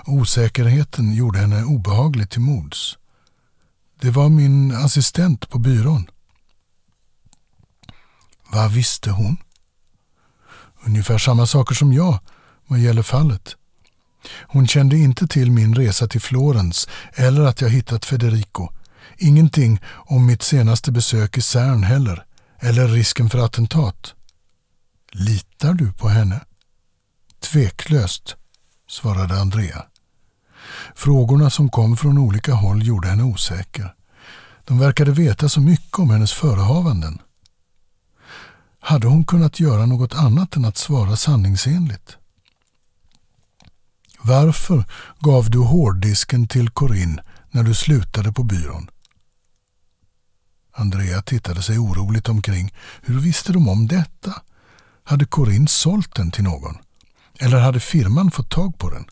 Osäkerheten 0.07 1.14
gjorde 1.14 1.38
henne 1.38 1.64
obehaglig 1.64 2.31
till 2.31 2.40
mods. 2.40 2.96
Det 4.00 4.10
var 4.10 4.28
min 4.28 4.72
assistent 4.72 5.50
på 5.50 5.58
byrån. 5.58 6.10
Vad 8.52 8.72
visste 8.72 9.10
hon? 9.10 9.36
Ungefär 10.84 11.18
samma 11.18 11.46
saker 11.46 11.74
som 11.74 11.92
jag 11.92 12.18
vad 12.66 12.78
gäller 12.78 13.02
fallet. 13.02 13.56
Hon 14.40 14.66
kände 14.68 14.96
inte 14.96 15.26
till 15.26 15.50
min 15.50 15.74
resa 15.74 16.08
till 16.08 16.20
Florens 16.20 16.88
eller 17.14 17.42
att 17.42 17.60
jag 17.60 17.70
hittat 17.70 18.04
Federico. 18.04 18.68
Ingenting 19.18 19.80
om 19.86 20.26
mitt 20.26 20.42
senaste 20.42 20.92
besök 20.92 21.38
i 21.38 21.42
CERN 21.42 21.82
heller, 21.82 22.24
eller 22.58 22.88
risken 22.88 23.30
för 23.30 23.38
attentat. 23.38 24.14
Litar 25.12 25.74
du 25.74 25.92
på 25.92 26.08
henne? 26.08 26.40
Tveklöst, 27.40 28.36
svarade 28.88 29.40
Andrea. 29.40 29.89
Frågorna 30.94 31.50
som 31.50 31.68
kom 31.68 31.96
från 31.96 32.18
olika 32.18 32.54
håll 32.54 32.86
gjorde 32.86 33.08
henne 33.08 33.22
osäker. 33.22 33.94
De 34.64 34.78
verkade 34.78 35.10
veta 35.10 35.48
så 35.48 35.60
mycket 35.60 35.98
om 35.98 36.10
hennes 36.10 36.32
förehavanden. 36.32 37.18
Hade 38.80 39.06
hon 39.06 39.24
kunnat 39.24 39.60
göra 39.60 39.86
något 39.86 40.14
annat 40.14 40.56
än 40.56 40.64
att 40.64 40.76
svara 40.76 41.16
sanningsenligt? 41.16 42.16
Varför 44.22 44.84
gav 45.18 45.50
du 45.50 45.58
hårddisken 45.58 46.48
till 46.48 46.70
Corinne 46.70 47.22
när 47.50 47.62
du 47.62 47.74
slutade 47.74 48.32
på 48.32 48.42
byrån? 48.42 48.90
Andrea 50.72 51.22
tittade 51.22 51.62
sig 51.62 51.78
oroligt 51.78 52.28
omkring. 52.28 52.74
Hur 53.02 53.20
visste 53.20 53.52
de 53.52 53.68
om 53.68 53.86
detta? 53.86 54.42
Hade 55.04 55.24
Corinne 55.24 55.68
sålt 55.68 56.14
den 56.14 56.30
till 56.30 56.44
någon? 56.44 56.78
Eller 57.38 57.60
hade 57.60 57.80
firman 57.80 58.30
fått 58.30 58.50
tag 58.50 58.78
på 58.78 58.90
den? 58.90 59.04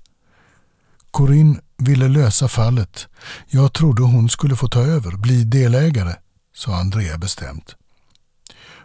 Corinne 1.11 1.61
ville 1.77 2.09
lösa 2.09 2.49
fallet. 2.49 3.09
Jag 3.47 3.73
trodde 3.73 4.03
hon 4.03 4.29
skulle 4.29 4.57
få 4.57 4.69
ta 4.69 4.81
över, 4.81 5.17
bli 5.17 5.45
delägare, 5.45 6.17
sa 6.55 6.77
Andrea 6.77 7.19
bestämt. 7.19 7.77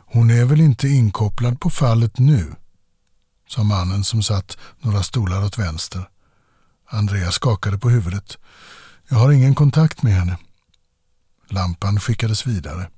Hon 0.06 0.30
är 0.30 0.46
väl 0.46 0.62
inte 0.62 0.88
inkopplad 0.88 1.60
på 1.60 1.70
fallet 1.70 2.20
nu, 2.20 2.56
sa 3.50 3.64
mannen 3.64 4.04
som 4.04 4.24
satt 4.24 4.58
några 4.82 5.04
stolar 5.04 5.46
åt 5.46 5.58
vänster. 5.58 6.10
Andrea 6.90 7.32
skakade 7.32 7.78
på 7.78 7.90
huvudet. 7.90 8.38
Jag 9.10 9.18
har 9.18 9.32
ingen 9.32 9.56
kontakt 9.56 10.04
med 10.04 10.14
henne. 10.14 10.38
Lampan 11.50 12.00
skickades 12.00 12.48
vidare. 12.48 12.90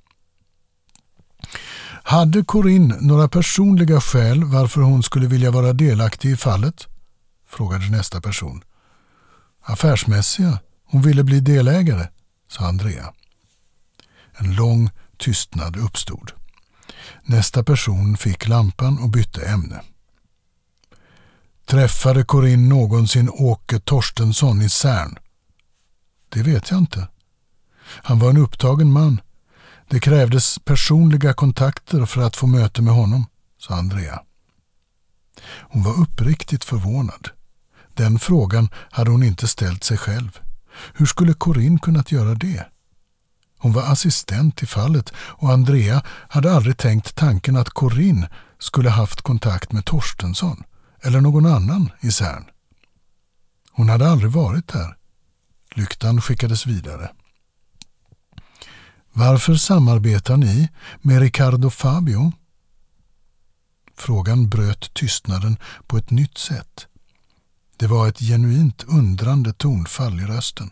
Hade 2.02 2.44
Corinne 2.44 2.96
några 3.00 3.28
personliga 3.28 4.00
skäl 4.00 4.44
varför 4.44 4.80
hon 4.80 5.02
skulle 5.02 5.26
vilja 5.26 5.50
vara 5.50 5.72
delaktig 5.72 6.30
i 6.30 6.36
fallet? 6.36 6.86
frågade 7.48 7.90
nästa 7.90 8.20
person. 8.20 8.62
Affärsmässiga. 9.68 10.58
Hon 10.84 11.02
ville 11.02 11.24
bli 11.24 11.40
delägare, 11.40 12.08
sa 12.48 12.66
Andrea. 12.66 13.12
En 14.36 14.54
lång 14.54 14.90
tystnad 15.18 15.76
uppstod. 15.76 16.32
Nästa 17.22 17.64
person 17.64 18.16
fick 18.16 18.48
lampan 18.48 18.98
och 18.98 19.08
bytte 19.08 19.46
ämne. 19.46 19.82
Träffade 21.66 22.24
Corinne 22.24 22.68
någonsin 22.68 23.30
Åke 23.30 23.80
Torstensson 23.80 24.62
i 24.62 24.70
Cern? 24.70 25.18
Det 26.28 26.42
vet 26.42 26.70
jag 26.70 26.78
inte. 26.78 27.08
Han 27.82 28.18
var 28.18 28.30
en 28.30 28.36
upptagen 28.36 28.92
man. 28.92 29.20
Det 29.88 30.00
krävdes 30.00 30.58
personliga 30.58 31.34
kontakter 31.34 32.06
för 32.06 32.20
att 32.20 32.36
få 32.36 32.46
möte 32.46 32.82
med 32.82 32.94
honom, 32.94 33.26
sa 33.58 33.74
Andrea. 33.74 34.22
Hon 35.46 35.82
var 35.82 36.00
uppriktigt 36.00 36.64
förvånad. 36.64 37.30
Den 37.96 38.18
frågan 38.18 38.68
hade 38.90 39.10
hon 39.10 39.22
inte 39.22 39.48
ställt 39.48 39.84
sig 39.84 39.98
själv. 39.98 40.40
Hur 40.94 41.06
skulle 41.06 41.34
Corinne 41.34 41.78
kunnat 41.78 42.12
göra 42.12 42.34
det? 42.34 42.66
Hon 43.58 43.72
var 43.72 43.82
assistent 43.82 44.62
i 44.62 44.66
fallet 44.66 45.12
och 45.16 45.52
Andrea 45.52 46.02
hade 46.28 46.52
aldrig 46.52 46.76
tänkt 46.76 47.14
tanken 47.14 47.56
att 47.56 47.70
Corinne 47.70 48.30
skulle 48.58 48.90
haft 48.90 49.22
kontakt 49.22 49.72
med 49.72 49.84
Torstensson 49.84 50.64
eller 51.02 51.20
någon 51.20 51.46
annan 51.46 51.90
i 52.00 52.10
Cern. 52.10 52.44
Hon 53.72 53.88
hade 53.88 54.10
aldrig 54.10 54.30
varit 54.30 54.68
där. 54.68 54.96
Lyktan 55.74 56.20
skickades 56.20 56.66
vidare. 56.66 57.10
Varför 59.12 59.54
samarbetar 59.54 60.36
ni 60.36 60.68
med 61.02 61.20
Ricardo 61.20 61.70
Fabio? 61.70 62.32
Frågan 63.96 64.48
bröt 64.48 64.94
tystnaden 64.94 65.56
på 65.86 65.96
ett 65.96 66.10
nytt 66.10 66.38
sätt. 66.38 66.86
Det 67.76 67.86
var 67.86 68.08
ett 68.08 68.18
genuint 68.18 68.84
undrande 68.88 69.52
tonfall 69.52 70.20
i 70.20 70.24
rösten. 70.24 70.70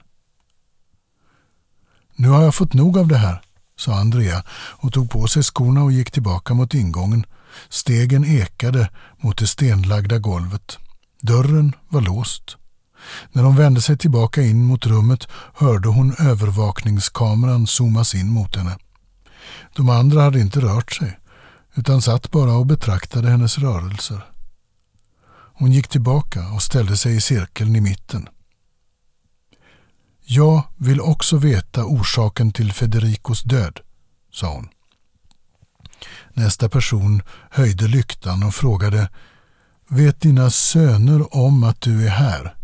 Nu 2.16 2.28
har 2.28 2.42
jag 2.42 2.54
fått 2.54 2.74
nog 2.74 2.98
av 2.98 3.08
det 3.08 3.16
här, 3.16 3.42
sa 3.76 3.94
Andrea 3.94 4.42
och 4.50 4.92
tog 4.92 5.10
på 5.10 5.26
sig 5.26 5.42
skorna 5.42 5.82
och 5.82 5.92
gick 5.92 6.10
tillbaka 6.10 6.54
mot 6.54 6.74
ingången. 6.74 7.26
Stegen 7.68 8.24
ekade 8.24 8.90
mot 9.18 9.38
det 9.38 9.46
stenlagda 9.46 10.18
golvet. 10.18 10.78
Dörren 11.20 11.72
var 11.88 12.00
låst. 12.00 12.56
När 13.32 13.42
hon 13.42 13.56
vände 13.56 13.80
sig 13.80 13.98
tillbaka 13.98 14.42
in 14.42 14.64
mot 14.64 14.86
rummet 14.86 15.28
hörde 15.54 15.88
hon 15.88 16.14
övervakningskameran 16.18 17.66
zoomas 17.66 18.14
in 18.14 18.30
mot 18.30 18.56
henne. 18.56 18.78
De 19.76 19.88
andra 19.88 20.22
hade 20.22 20.40
inte 20.40 20.60
rört 20.60 20.92
sig 20.92 21.18
utan 21.74 22.02
satt 22.02 22.30
bara 22.30 22.52
och 22.52 22.66
betraktade 22.66 23.30
hennes 23.30 23.58
rörelser. 23.58 24.33
Hon 25.54 25.72
gick 25.72 25.88
tillbaka 25.88 26.52
och 26.52 26.62
ställde 26.62 26.96
sig 26.96 27.16
i 27.16 27.20
cirkeln 27.20 27.76
i 27.76 27.80
mitten. 27.80 28.28
Jag 30.26 30.62
vill 30.76 31.00
också 31.00 31.36
veta 31.36 31.84
orsaken 31.84 32.52
till 32.52 32.72
Federicos 32.72 33.42
död, 33.42 33.80
sa 34.32 34.54
hon. 34.54 34.68
Nästa 36.32 36.68
person 36.68 37.22
höjde 37.50 37.88
lyktan 37.88 38.42
och 38.42 38.54
frågade 38.54 39.08
Vet 39.88 40.20
dina 40.20 40.50
söner 40.50 41.36
om 41.36 41.64
att 41.64 41.80
du 41.80 42.06
är 42.06 42.10
här? 42.10 42.56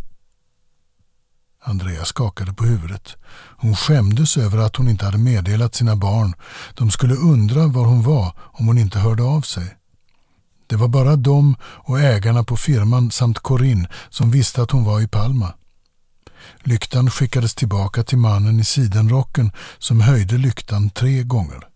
Andrea 1.62 2.05
skakade 2.05 2.53
på 2.53 2.64
huvudet. 2.64 3.16
Hon 3.57 3.76
skämdes 3.76 4.37
över 4.37 4.59
att 4.59 4.76
hon 4.76 4.88
inte 4.88 5.05
hade 5.05 5.18
meddelat 5.18 5.74
sina 5.74 5.96
barn. 5.96 6.35
De 6.74 6.90
skulle 6.90 7.14
undra 7.14 7.66
var 7.66 7.85
hon 7.85 8.03
var 8.03 8.33
om 8.38 8.66
hon 8.66 8.79
inte 8.79 8.98
hörde 8.98 9.22
av 9.22 9.40
sig. 9.40 9.76
Det 10.70 10.76
var 10.76 10.88
bara 10.88 11.16
de 11.16 11.56
och 11.62 12.00
ägarna 12.00 12.44
på 12.44 12.56
firman 12.56 13.11
samt 13.11 13.38
Corinne 13.38 13.88
som 14.11 14.30
visste 14.30 14.62
att 14.62 14.70
hon 14.70 14.85
var 14.85 15.00
i 15.00 15.09
Palma. 15.09 15.54
Lyktan 16.62 17.11
skickades 17.11 17.54
tillbaka 17.54 18.02
till 18.02 18.18
mannen 18.18 18.61
i 18.61 18.64
sidenrocken 18.64 19.52
som 19.78 20.00
höjde 20.00 20.38
lyktan 20.38 20.90
tre 20.90 21.22
gånger. 21.22 21.68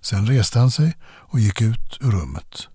Sen 0.00 0.26
reste 0.26 0.58
han 0.58 0.70
sig 0.70 0.96
och 1.02 1.40
gick 1.40 1.60
ut 1.60 1.98
ur 2.00 2.10
rummet. 2.10 2.68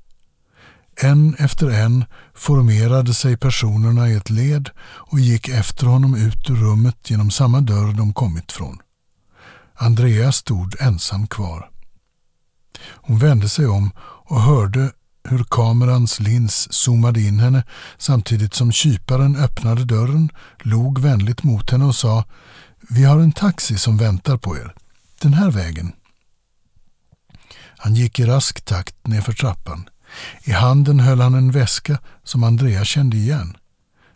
En 0.95 1.35
efter 1.39 1.69
en 1.69 2.05
formerade 2.33 3.13
sig 3.13 3.37
personerna 3.37 4.09
i 4.09 4.15
ett 4.15 4.29
led 4.29 4.69
och 4.85 5.19
gick 5.19 5.49
efter 5.49 5.87
honom 5.87 6.15
ut 6.15 6.49
ur 6.49 6.55
rummet 6.55 7.09
genom 7.09 7.31
samma 7.31 7.61
dörr 7.61 7.93
de 7.93 8.13
kommit 8.13 8.51
från. 8.51 8.77
Andrea 9.73 10.31
stod 10.31 10.81
ensam 10.81 11.27
kvar. 11.27 11.69
Hon 12.79 13.19
vände 13.19 13.49
sig 13.49 13.67
om 13.67 13.91
och 14.27 14.41
hörde 14.41 14.91
hur 15.25 15.43
kamerans 15.43 16.19
lins 16.19 16.73
zoomade 16.73 17.21
in 17.21 17.39
henne 17.39 17.63
samtidigt 17.97 18.53
som 18.53 18.71
kyparen 18.71 19.35
öppnade 19.35 19.85
dörren, 19.85 20.29
log 20.59 20.99
vänligt 20.99 21.43
mot 21.43 21.71
henne 21.71 21.85
och 21.85 21.95
sa 21.95 22.23
Vi 22.89 23.03
har 23.03 23.19
en 23.19 23.31
taxi 23.31 23.77
som 23.77 23.97
väntar 23.97 24.37
på 24.37 24.57
er. 24.57 24.75
Den 25.21 25.33
här 25.33 25.51
vägen. 25.51 25.91
Han 27.77 27.95
gick 27.95 28.19
i 28.19 28.25
rask 28.25 28.65
takt 28.65 29.07
nerför 29.07 29.33
trappan. 29.33 29.89
I 30.43 30.51
handen 30.51 30.99
höll 30.99 31.21
han 31.21 31.33
en 31.33 31.51
väska 31.51 31.97
som 32.23 32.43
Andrea 32.43 32.85
kände 32.85 33.17
igen. 33.17 33.57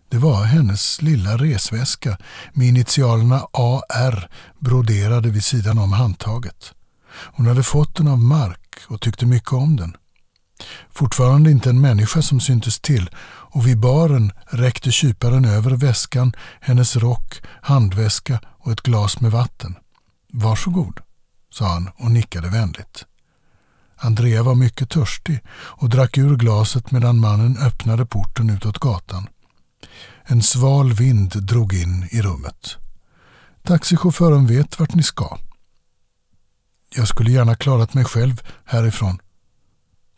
Det 0.10 0.18
var 0.18 0.44
hennes 0.44 1.02
lilla 1.02 1.38
resväska 1.38 2.18
med 2.54 2.68
initialerna 2.68 3.48
AR 3.54 4.30
broderade 4.60 5.30
vid 5.30 5.46
sidan 5.46 5.78
om 5.78 5.94
handtaget. 5.94 6.74
Hon 7.12 7.48
hade 7.48 7.64
fått 7.64 7.96
den 7.96 8.08
av 8.08 8.20
Mark 8.20 8.76
och 8.88 9.02
tyckte 9.02 9.26
mycket 9.26 9.54
om 9.54 9.76
den. 9.76 9.96
Fortfarande 10.92 11.52
inte 11.52 11.70
en 11.70 11.82
människa 11.82 12.22
som 12.22 12.40
syntes 12.40 12.80
till 12.80 13.10
och 13.52 13.68
vid 13.68 13.80
baren 13.80 14.32
räckte 14.46 14.92
kyparen 14.92 15.46
över 15.46 15.72
väskan, 15.72 16.34
hennes 16.62 16.96
rock, 16.96 17.42
handväska 17.62 18.40
och 18.60 18.72
ett 18.72 18.82
glas 18.82 19.22
med 19.22 19.32
vatten. 19.32 19.76
Varsågod, 20.34 21.00
sa 21.54 21.68
han 21.68 21.90
och 21.98 22.12
nickade 22.12 22.50
vänligt. 22.50 23.06
Andrea 24.02 24.44
var 24.44 24.56
mycket 24.56 24.90
törstig 24.90 25.40
och 25.50 25.90
drack 25.90 26.18
ur 26.18 26.36
glaset 26.36 26.92
medan 26.92 27.20
mannen 27.20 27.58
öppnade 27.58 28.06
porten 28.06 28.50
utåt 28.50 28.80
gatan. 28.80 29.28
En 30.24 30.42
sval 30.44 30.94
vind 30.94 31.30
drog 31.46 31.74
in 31.74 32.08
i 32.12 32.22
rummet. 32.22 32.78
Taxichauffören 33.64 34.48
vet 34.48 34.80
vart 34.80 34.96
ni 34.96 35.04
ska. 35.04 35.38
Jag 36.96 37.08
skulle 37.08 37.32
gärna 37.32 37.56
klarat 37.56 37.94
mig 37.94 38.06
själv 38.06 38.42
härifrån, 38.66 39.20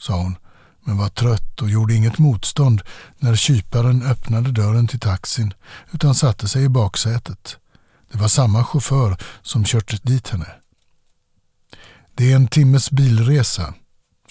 sa 0.01 0.17
hon, 0.17 0.37
men 0.83 0.97
var 0.97 1.09
trött 1.09 1.61
och 1.61 1.69
gjorde 1.69 1.93
inget 1.93 2.17
motstånd 2.17 2.81
när 3.19 3.35
kyparen 3.35 4.03
öppnade 4.03 4.51
dörren 4.51 4.87
till 4.87 4.99
taxin 4.99 5.53
utan 5.91 6.15
satte 6.15 6.47
sig 6.47 6.63
i 6.63 6.69
baksätet. 6.69 7.57
Det 8.11 8.17
var 8.17 8.27
samma 8.27 8.65
chaufför 8.65 9.17
som 9.41 9.63
kört 9.63 10.03
dit 10.03 10.29
henne. 10.29 10.47
Det 12.15 12.31
är 12.31 12.35
en 12.35 12.47
timmes 12.47 12.91
bilresa, 12.91 13.73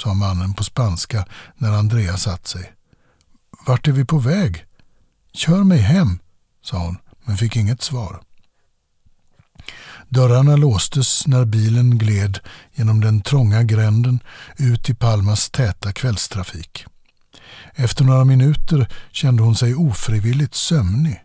sa 0.03 0.15
mannen 0.15 0.55
på 0.55 0.65
spanska 0.65 1.27
när 1.57 1.73
Andrea 1.73 2.17
satt 2.17 2.47
sig. 2.47 2.73
Vart 3.67 3.89
är 3.89 3.93
vi 3.93 4.05
på 4.05 4.19
väg? 4.19 4.65
Kör 5.33 5.65
mig 5.65 5.79
hem, 5.79 6.19
sa 6.63 6.79
hon, 6.79 6.99
men 7.25 7.37
fick 7.37 7.57
inget 7.57 7.83
svar. 7.83 8.23
Dörrarna 10.13 10.57
låstes 10.57 11.27
när 11.27 11.45
bilen 11.45 11.99
gled 11.99 12.39
genom 12.75 13.01
den 13.01 13.21
trånga 13.21 13.63
gränden 13.63 14.21
ut 14.57 14.91
i 14.91 14.95
Palmas 14.95 15.51
täta 15.51 15.93
kvällstrafik. 15.93 16.85
Efter 17.75 18.05
några 18.05 18.25
minuter 18.25 18.89
kände 19.13 19.43
hon 19.43 19.57
sig 19.57 19.75
ofrivilligt 19.75 20.55
sömnig. 20.55 21.25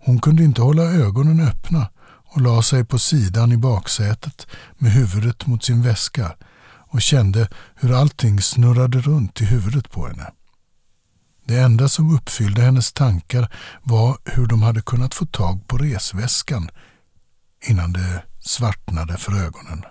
Hon 0.00 0.20
kunde 0.20 0.44
inte 0.44 0.62
hålla 0.62 0.82
ögonen 0.82 1.40
öppna 1.40 1.88
och 2.26 2.40
la 2.40 2.62
sig 2.62 2.84
på 2.84 2.98
sidan 2.98 3.52
i 3.52 3.56
baksätet 3.56 4.46
med 4.78 4.92
huvudet 4.92 5.46
mot 5.46 5.64
sin 5.64 5.82
väska 5.82 6.32
och 6.90 7.02
kände 7.02 7.48
hur 7.74 8.00
allting 8.00 8.42
snurrade 8.42 9.00
runt 9.00 9.40
i 9.40 9.44
huvudet 9.44 9.90
på 9.90 10.06
henne. 10.06 10.30
Det 11.44 11.58
enda 11.58 11.88
som 11.88 12.14
uppfyllde 12.14 12.62
hennes 12.62 12.92
tankar 12.92 13.52
var 13.82 14.18
hur 14.24 14.46
de 14.46 14.62
hade 14.62 14.82
kunnat 14.82 15.14
få 15.14 15.26
tag 15.26 15.68
på 15.68 15.76
resväskan 15.78 16.70
innan 17.60 17.92
det 17.92 18.24
svartnade 18.40 19.16
för 19.16 19.32
ögonen. 19.32 19.84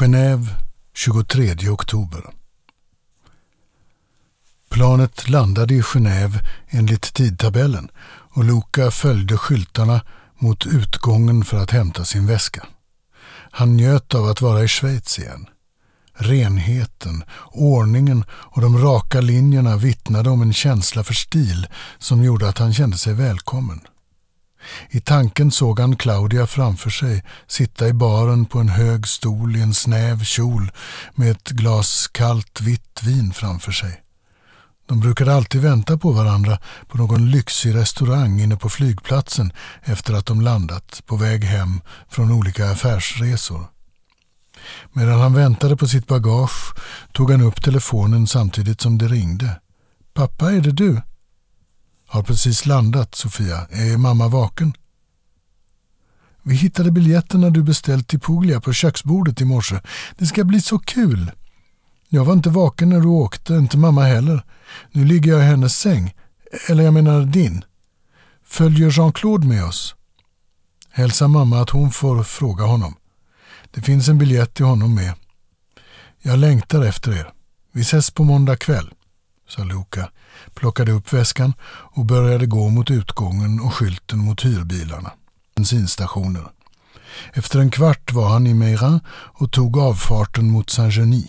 Genève 0.00 0.46
23 0.94 1.68
oktober. 1.68 2.22
Planet 4.68 5.28
landade 5.28 5.74
i 5.74 5.82
Genève 5.82 6.38
enligt 6.68 7.14
tidtabellen 7.14 7.90
och 8.30 8.44
Luca 8.44 8.90
följde 8.90 9.38
skyltarna 9.38 10.00
mot 10.38 10.66
utgången 10.66 11.44
för 11.44 11.56
att 11.56 11.70
hämta 11.70 12.04
sin 12.04 12.26
väska. 12.26 12.66
Han 13.50 13.76
njöt 13.76 14.14
av 14.14 14.24
att 14.24 14.40
vara 14.40 14.64
i 14.64 14.68
Schweiz 14.68 15.18
igen. 15.18 15.46
Renheten, 16.20 17.24
ordningen 17.52 18.24
och 18.30 18.62
de 18.62 18.78
raka 18.78 19.20
linjerna 19.20 19.76
vittnade 19.76 20.30
om 20.30 20.42
en 20.42 20.52
känsla 20.52 21.04
för 21.04 21.14
stil 21.14 21.66
som 21.98 22.24
gjorde 22.24 22.48
att 22.48 22.58
han 22.58 22.74
kände 22.74 22.98
sig 22.98 23.14
välkommen. 23.14 23.80
I 24.90 25.00
tanken 25.00 25.50
såg 25.50 25.80
han 25.80 25.96
Claudia 25.96 26.46
framför 26.46 26.90
sig 26.90 27.24
sitta 27.46 27.88
i 27.88 27.92
baren 27.92 28.46
på 28.46 28.58
en 28.58 28.68
hög 28.68 29.06
stol 29.06 29.56
i 29.56 29.62
en 29.62 29.74
snäv 29.74 30.24
kjol 30.24 30.70
med 31.14 31.30
ett 31.30 31.48
glas 31.48 32.08
kallt 32.12 32.60
vitt 32.60 33.02
vin 33.02 33.32
framför 33.32 33.72
sig. 33.72 34.02
De 34.88 35.00
brukade 35.00 35.34
alltid 35.34 35.60
vänta 35.60 35.98
på 35.98 36.12
varandra 36.12 36.58
på 36.88 36.98
någon 36.98 37.30
lyxig 37.30 37.74
restaurang 37.74 38.40
inne 38.40 38.56
på 38.56 38.68
flygplatsen 38.68 39.52
efter 39.82 40.14
att 40.14 40.26
de 40.26 40.40
landat 40.40 41.02
på 41.06 41.16
väg 41.16 41.44
hem 41.44 41.80
från 42.08 42.32
olika 42.32 42.70
affärsresor. 42.70 43.66
Medan 44.92 45.20
han 45.20 45.34
väntade 45.34 45.76
på 45.76 45.88
sitt 45.88 46.06
bagage 46.06 46.74
tog 47.12 47.30
han 47.30 47.40
upp 47.40 47.64
telefonen 47.64 48.26
samtidigt 48.26 48.80
som 48.80 48.98
det 48.98 49.08
ringde. 49.08 49.60
Pappa, 50.14 50.52
är 50.52 50.60
det 50.60 50.72
du? 50.72 51.02
Har 52.08 52.22
precis 52.22 52.66
landat, 52.66 53.14
Sofia. 53.14 53.66
Är 53.70 53.96
mamma 53.96 54.28
vaken? 54.28 54.72
Vi 56.42 56.54
hittade 56.54 56.90
biljetterna 56.90 57.50
du 57.50 57.62
beställt 57.62 58.08
till 58.08 58.20
Puglia 58.20 58.60
på 58.60 58.72
köksbordet 58.72 59.40
i 59.40 59.44
morse. 59.44 59.80
Det 60.18 60.26
ska 60.26 60.44
bli 60.44 60.60
så 60.60 60.78
kul! 60.78 61.30
Jag 62.08 62.24
var 62.24 62.32
inte 62.32 62.50
vaken 62.50 62.88
när 62.88 63.00
du 63.00 63.06
åkte, 63.06 63.54
inte 63.54 63.78
mamma 63.78 64.02
heller. 64.02 64.44
Nu 64.92 65.04
ligger 65.04 65.32
jag 65.32 65.40
i 65.40 65.44
hennes 65.44 65.78
säng. 65.78 66.14
Eller 66.68 66.84
jag 66.84 66.94
menar 66.94 67.22
din. 67.22 67.64
Följer 68.44 68.90
Jean-Claude 68.90 69.46
med 69.46 69.64
oss? 69.64 69.94
Hälsa 70.90 71.28
mamma 71.28 71.60
att 71.60 71.70
hon 71.70 71.90
får 71.90 72.22
fråga 72.22 72.64
honom. 72.64 72.94
Det 73.70 73.82
finns 73.82 74.08
en 74.08 74.18
biljett 74.18 74.54
till 74.54 74.64
honom 74.64 74.94
med. 74.94 75.14
Jag 76.22 76.38
längtar 76.38 76.82
efter 76.84 77.12
er. 77.12 77.32
Vi 77.72 77.80
ses 77.80 78.10
på 78.10 78.24
måndag 78.24 78.56
kväll, 78.56 78.90
sa 79.48 79.64
Luca, 79.64 80.10
plockade 80.54 80.92
upp 80.92 81.12
väskan 81.12 81.52
och 81.68 82.04
började 82.04 82.46
gå 82.46 82.68
mot 82.68 82.90
utgången 82.90 83.60
och 83.60 83.74
skylten 83.74 84.18
mot 84.18 84.44
hyrbilarna. 84.44 85.12
Bensinstationer. 85.56 86.44
Efter 87.32 87.58
en 87.58 87.70
kvart 87.70 88.12
var 88.12 88.28
han 88.28 88.46
i 88.46 88.54
Meirin 88.54 89.00
och 89.10 89.52
tog 89.52 89.78
avfarten 89.78 90.50
mot 90.50 90.70
Saint-Genis. 90.70 91.28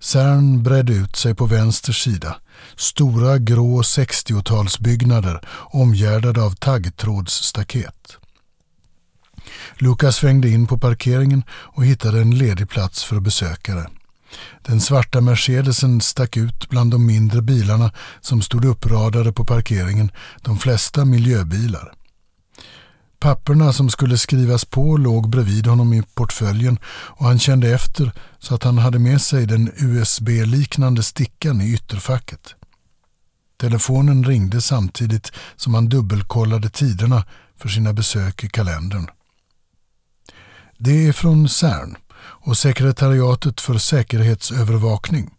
Cern 0.00 0.62
bredde 0.62 0.92
ut 0.92 1.16
sig 1.16 1.34
på 1.34 1.46
vänster 1.46 1.92
sida. 1.92 2.36
Stora 2.76 3.38
grå 3.38 3.82
60-talsbyggnader 3.82 5.44
omgärdade 5.70 6.42
av 6.42 6.50
taggtrådsstaket. 6.50 8.16
Lukas 9.78 10.16
svängde 10.16 10.48
in 10.48 10.66
på 10.66 10.78
parkeringen 10.78 11.42
och 11.50 11.84
hittade 11.84 12.20
en 12.20 12.38
ledig 12.38 12.68
plats 12.68 13.04
för 13.04 13.20
besökare. 13.20 13.86
Den 14.62 14.80
svarta 14.80 15.20
Mercedesen 15.20 16.00
stack 16.00 16.36
ut 16.36 16.68
bland 16.68 16.90
de 16.90 17.06
mindre 17.06 17.42
bilarna 17.42 17.92
som 18.20 18.42
stod 18.42 18.64
uppradade 18.64 19.32
på 19.32 19.44
parkeringen, 19.44 20.10
de 20.42 20.58
flesta 20.58 21.04
miljöbilar. 21.04 21.92
Papperna 23.18 23.72
som 23.72 23.90
skulle 23.90 24.18
skrivas 24.18 24.64
på 24.64 24.96
låg 24.96 25.28
bredvid 25.28 25.66
honom 25.66 25.92
i 25.92 26.02
portföljen 26.14 26.78
och 26.86 27.26
han 27.26 27.38
kände 27.38 27.74
efter 27.74 28.12
så 28.38 28.54
att 28.54 28.62
han 28.62 28.78
hade 28.78 28.98
med 28.98 29.20
sig 29.20 29.46
den 29.46 29.72
USB-liknande 29.76 31.02
stickan 31.02 31.60
i 31.60 31.74
ytterfacket. 31.74 32.54
Telefonen 33.60 34.24
ringde 34.24 34.60
samtidigt 34.60 35.32
som 35.56 35.74
han 35.74 35.88
dubbelkollade 35.88 36.70
tiderna 36.70 37.24
för 37.58 37.68
sina 37.68 37.92
besök 37.92 38.44
i 38.44 38.48
kalendern. 38.48 39.06
Det 40.78 41.06
är 41.06 41.12
från 41.12 41.48
CERN 41.48 41.96
och 42.18 42.56
sekretariatet 42.56 43.60
för 43.60 43.78
säkerhetsövervakning. 43.78 45.30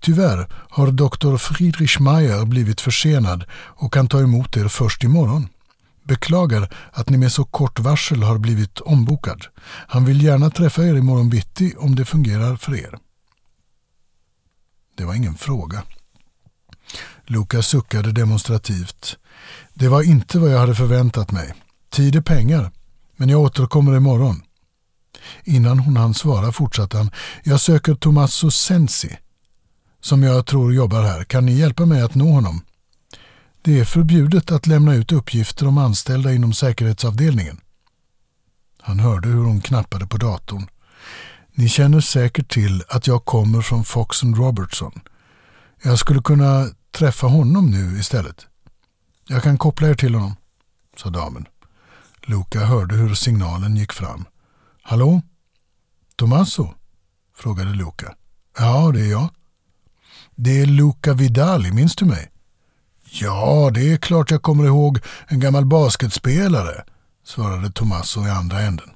Tyvärr 0.00 0.48
har 0.70 0.90
doktor 0.90 1.38
Friedrich 1.38 1.98
Mayer 1.98 2.44
blivit 2.44 2.80
försenad 2.80 3.44
och 3.52 3.92
kan 3.92 4.08
ta 4.08 4.20
emot 4.20 4.56
er 4.56 4.68
först 4.68 5.04
imorgon. 5.04 5.48
Beklagar 6.02 6.74
att 6.92 7.08
ni 7.08 7.16
med 7.18 7.32
så 7.32 7.44
kort 7.44 7.78
varsel 7.78 8.22
har 8.22 8.38
blivit 8.38 8.80
ombokad. 8.80 9.46
Han 9.66 10.04
vill 10.04 10.22
gärna 10.22 10.50
träffa 10.50 10.84
er 10.84 10.94
imorgon 10.94 11.30
bitti 11.30 11.74
om 11.78 11.96
det 11.96 12.04
fungerar 12.04 12.56
för 12.56 12.76
er. 12.76 12.98
Det 14.96 15.04
var 15.04 15.14
ingen 15.14 15.34
fråga. 15.34 15.82
Lukas 17.26 17.66
suckade 17.66 18.12
demonstrativt. 18.12 19.16
Det 19.74 19.88
var 19.88 20.02
inte 20.02 20.38
vad 20.38 20.50
jag 20.50 20.58
hade 20.58 20.74
förväntat 20.74 21.32
mig. 21.32 21.54
Tid 21.90 22.16
är 22.16 22.20
pengar, 22.20 22.70
men 23.16 23.28
jag 23.28 23.40
återkommer 23.40 23.96
imorgon. 23.96 24.42
Innan 25.44 25.78
hon 25.78 25.96
hann 25.96 26.14
svara 26.14 26.52
fortsatte 26.52 26.96
han. 26.96 27.10
Jag 27.42 27.60
söker 27.60 27.94
Tommaso 27.94 28.50
Sensi, 28.50 29.16
som 30.00 30.22
jag 30.22 30.46
tror 30.46 30.74
jobbar 30.74 31.02
här. 31.02 31.24
Kan 31.24 31.46
ni 31.46 31.52
hjälpa 31.52 31.86
mig 31.86 32.02
att 32.02 32.14
nå 32.14 32.30
honom? 32.30 32.60
Det 33.62 33.80
är 33.80 33.84
förbjudet 33.84 34.52
att 34.52 34.66
lämna 34.66 34.94
ut 34.94 35.12
uppgifter 35.12 35.66
om 35.66 35.78
anställda 35.78 36.32
inom 36.32 36.52
säkerhetsavdelningen. 36.52 37.60
Han 38.80 39.00
hörde 39.00 39.28
hur 39.28 39.44
hon 39.44 39.60
knappade 39.60 40.06
på 40.06 40.16
datorn. 40.16 40.66
Ni 41.54 41.68
känner 41.68 42.00
säkert 42.00 42.52
till 42.52 42.82
att 42.88 43.06
jag 43.06 43.24
kommer 43.24 43.62
från 43.62 43.84
Fox 43.84 44.22
Robertson. 44.22 45.00
Jag 45.82 45.98
skulle 45.98 46.22
kunna 46.22 46.68
träffa 46.92 47.26
honom 47.26 47.70
nu 47.70 47.98
istället. 47.98 48.46
Jag 49.28 49.42
kan 49.42 49.58
koppla 49.58 49.88
er 49.88 49.94
till 49.94 50.14
honom, 50.14 50.36
sa 50.96 51.10
damen. 51.10 51.46
Luca 52.22 52.64
hörde 52.64 52.94
hur 52.94 53.14
signalen 53.14 53.76
gick 53.76 53.92
fram. 53.92 54.24
Hallå? 54.86 55.22
Tommaso? 56.16 56.74
frågade 57.36 57.70
Luca. 57.70 58.14
Ja, 58.58 58.90
det 58.94 59.00
är 59.00 59.10
jag. 59.10 59.28
Det 60.34 60.60
är 60.60 60.66
Luca 60.66 61.12
Vidali, 61.12 61.72
minns 61.72 61.96
du 61.96 62.04
mig? 62.04 62.30
Ja, 63.10 63.70
det 63.74 63.92
är 63.92 63.96
klart 63.96 64.30
jag 64.30 64.42
kommer 64.42 64.64
ihåg 64.64 64.98
en 65.26 65.40
gammal 65.40 65.66
basketspelare, 65.66 66.84
svarade 67.24 67.72
Tommaso 67.72 68.26
i 68.26 68.30
andra 68.30 68.60
änden. 68.60 68.90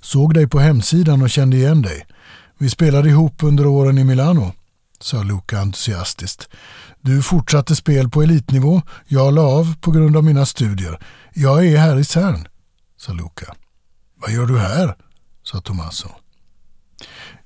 Såg 0.00 0.34
dig 0.34 0.48
på 0.48 0.58
hemsidan 0.58 1.22
och 1.22 1.30
kände 1.30 1.56
igen 1.56 1.82
dig. 1.82 2.06
Vi 2.58 2.70
spelade 2.70 3.08
ihop 3.08 3.42
under 3.42 3.66
åren 3.66 3.98
i 3.98 4.04
Milano, 4.04 4.52
sa 5.00 5.22
Luca 5.22 5.58
entusiastiskt. 5.58 6.48
Du 7.00 7.22
fortsatte 7.22 7.76
spel 7.76 8.08
på 8.08 8.22
elitnivå, 8.22 8.82
jag 9.06 9.34
la 9.34 9.42
av 9.42 9.74
på 9.80 9.90
grund 9.90 10.16
av 10.16 10.24
mina 10.24 10.46
studier. 10.46 11.00
Jag 11.34 11.66
är 11.66 11.78
här 11.78 11.98
i 11.98 12.04
CERN, 12.04 12.48
sa 12.96 13.12
Luca. 13.12 13.54
Vad 14.20 14.30
gör 14.30 14.46
du 14.46 14.58
här? 14.58 14.96
sa 15.42 15.60
Tommaso. 15.60 16.08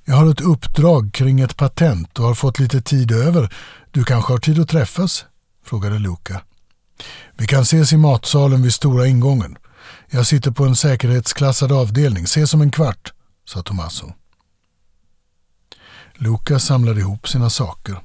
Jag 0.04 0.16
har 0.16 0.30
ett 0.30 0.40
uppdrag 0.40 1.12
kring 1.12 1.40
ett 1.40 1.56
patent 1.56 2.18
och 2.18 2.24
har 2.24 2.34
fått 2.34 2.58
lite 2.58 2.80
tid 2.80 3.12
över. 3.12 3.54
Du 3.90 4.04
kanske 4.04 4.32
har 4.32 4.38
tid 4.38 4.58
att 4.58 4.68
träffas? 4.68 5.24
frågade 5.64 5.98
Luca. 5.98 6.42
Vi 7.37 7.46
kan 7.46 7.62
ses 7.62 7.92
i 7.92 7.96
matsalen 7.96 8.62
vid 8.62 8.74
stora 8.74 9.06
ingången. 9.06 9.56
Jag 10.10 10.26
sitter 10.26 10.50
på 10.50 10.64
en 10.64 10.76
säkerhetsklassad 10.76 11.72
avdelning. 11.72 12.24
Ses 12.24 12.54
om 12.54 12.60
en 12.60 12.70
kvart, 12.70 13.12
sa 13.44 13.62
Tommaso. 13.62 14.12
Luca 16.14 16.58
samlade 16.58 17.00
ihop 17.00 17.28
sina 17.28 17.50
saker. 17.50 17.96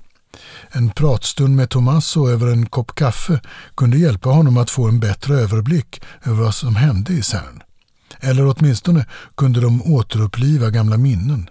En 0.71 0.89
pratstund 0.89 1.55
med 1.55 1.69
Tommaso 1.69 2.29
över 2.29 2.47
en 2.47 2.65
kopp 2.65 2.95
kaffe 2.95 3.41
kunde 3.75 3.97
hjälpa 3.97 4.29
honom 4.29 4.57
att 4.57 4.69
få 4.69 4.87
en 4.87 4.99
bättre 4.99 5.35
överblick 5.35 6.01
över 6.23 6.43
vad 6.43 6.55
som 6.55 6.75
hände 6.75 7.13
i 7.13 7.23
CERN. 7.23 7.63
Eller 8.19 8.47
åtminstone 8.47 9.05
kunde 9.37 9.61
de 9.61 9.81
återuppliva 9.81 10.69
gamla 10.69 10.97
minnen. 10.97 11.49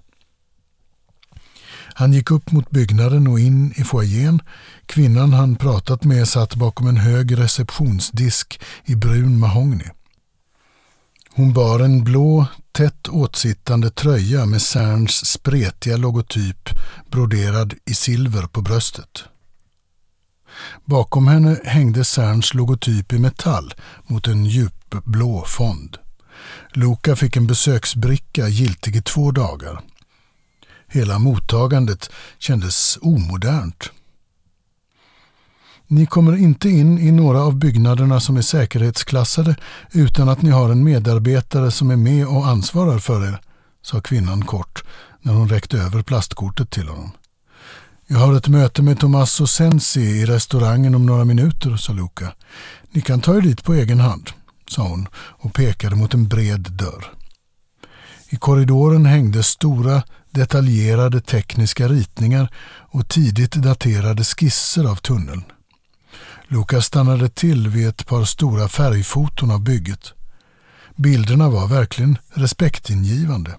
Han 1.94 2.12
gick 2.12 2.30
upp 2.30 2.52
mot 2.52 2.70
byggnaden 2.70 3.26
och 3.26 3.40
in 3.40 3.72
i 3.76 3.84
foajén. 3.84 4.42
Kvinnan 4.86 5.32
han 5.32 5.56
pratat 5.56 6.04
med 6.04 6.28
satt 6.28 6.54
bakom 6.54 6.86
en 6.86 6.96
hög 6.96 7.38
receptionsdisk 7.38 8.60
i 8.84 8.94
brun 8.94 9.38
mahogny. 9.38 9.84
Hon 11.30 11.52
bar 11.52 11.80
en 11.80 12.04
blå, 12.04 12.46
tätt 12.72 13.08
åtsittande 13.08 13.90
tröja 13.90 14.46
med 14.46 14.62
Cerns 14.62 15.26
spretiga 15.26 15.96
logotyp 15.96 16.68
broderad 17.10 17.74
i 17.84 17.94
silver 17.94 18.46
på 18.46 18.60
bröstet. 18.60 19.24
Bakom 20.84 21.28
henne 21.28 21.60
hängde 21.64 22.04
Cerns 22.04 22.54
logotyp 22.54 23.12
i 23.12 23.18
metall 23.18 23.74
mot 24.06 24.26
en 24.26 24.44
djupblå 24.44 25.44
fond. 25.46 25.98
Luka 26.72 27.16
fick 27.16 27.36
en 27.36 27.46
besöksbricka 27.46 28.48
giltig 28.48 28.96
i 28.96 29.02
två 29.02 29.30
dagar. 29.30 29.80
Hela 30.86 31.18
mottagandet 31.18 32.10
kändes 32.38 32.98
omodernt. 33.02 33.90
Ni 35.86 36.06
kommer 36.06 36.36
inte 36.36 36.68
in 36.68 36.98
i 36.98 37.12
några 37.12 37.40
av 37.42 37.56
byggnaderna 37.56 38.20
som 38.20 38.36
är 38.36 38.42
säkerhetsklassade 38.42 39.56
utan 39.92 40.28
att 40.28 40.42
ni 40.42 40.50
har 40.50 40.70
en 40.70 40.84
medarbetare 40.84 41.70
som 41.70 41.90
är 41.90 41.96
med 41.96 42.26
och 42.26 42.46
ansvarar 42.46 42.98
för 42.98 43.28
er, 43.28 43.40
sa 43.82 44.00
kvinnan 44.00 44.44
kort 44.44 44.84
när 45.22 45.32
hon 45.32 45.48
räckte 45.48 45.78
över 45.78 46.02
plastkortet 46.02 46.70
till 46.70 46.88
honom. 46.88 47.10
Jag 48.06 48.18
har 48.18 48.34
ett 48.34 48.48
möte 48.48 48.82
med 48.82 49.00
Tommaso 49.00 49.46
Sensi 49.46 50.00
i 50.00 50.26
restaurangen 50.26 50.94
om 50.94 51.06
några 51.06 51.24
minuter, 51.24 51.76
sa 51.76 51.92
Luca. 51.92 52.32
Ni 52.90 53.00
kan 53.00 53.20
ta 53.20 53.36
er 53.36 53.40
dit 53.40 53.64
på 53.64 53.74
egen 53.74 54.00
hand 54.00 54.30
sa 54.70 54.82
hon 54.82 55.08
och 55.14 55.54
pekade 55.54 55.96
mot 55.96 56.14
en 56.14 56.28
bred 56.28 56.68
dörr. 56.70 57.12
I 58.28 58.36
korridoren 58.36 59.06
hängde 59.06 59.42
stora 59.42 60.02
detaljerade 60.30 61.20
tekniska 61.20 61.88
ritningar 61.88 62.52
och 62.90 63.08
tidigt 63.08 63.52
daterade 63.52 64.24
skisser 64.24 64.84
av 64.84 64.96
tunneln. 64.96 65.42
Lukas 66.48 66.86
stannade 66.86 67.28
till 67.28 67.68
vid 67.68 67.88
ett 67.88 68.06
par 68.06 68.24
stora 68.24 68.68
färgfoton 68.68 69.50
av 69.50 69.60
bygget. 69.60 70.12
Bilderna 70.96 71.48
var 71.48 71.68
verkligen 71.68 72.18
respektingivande. 72.34 73.56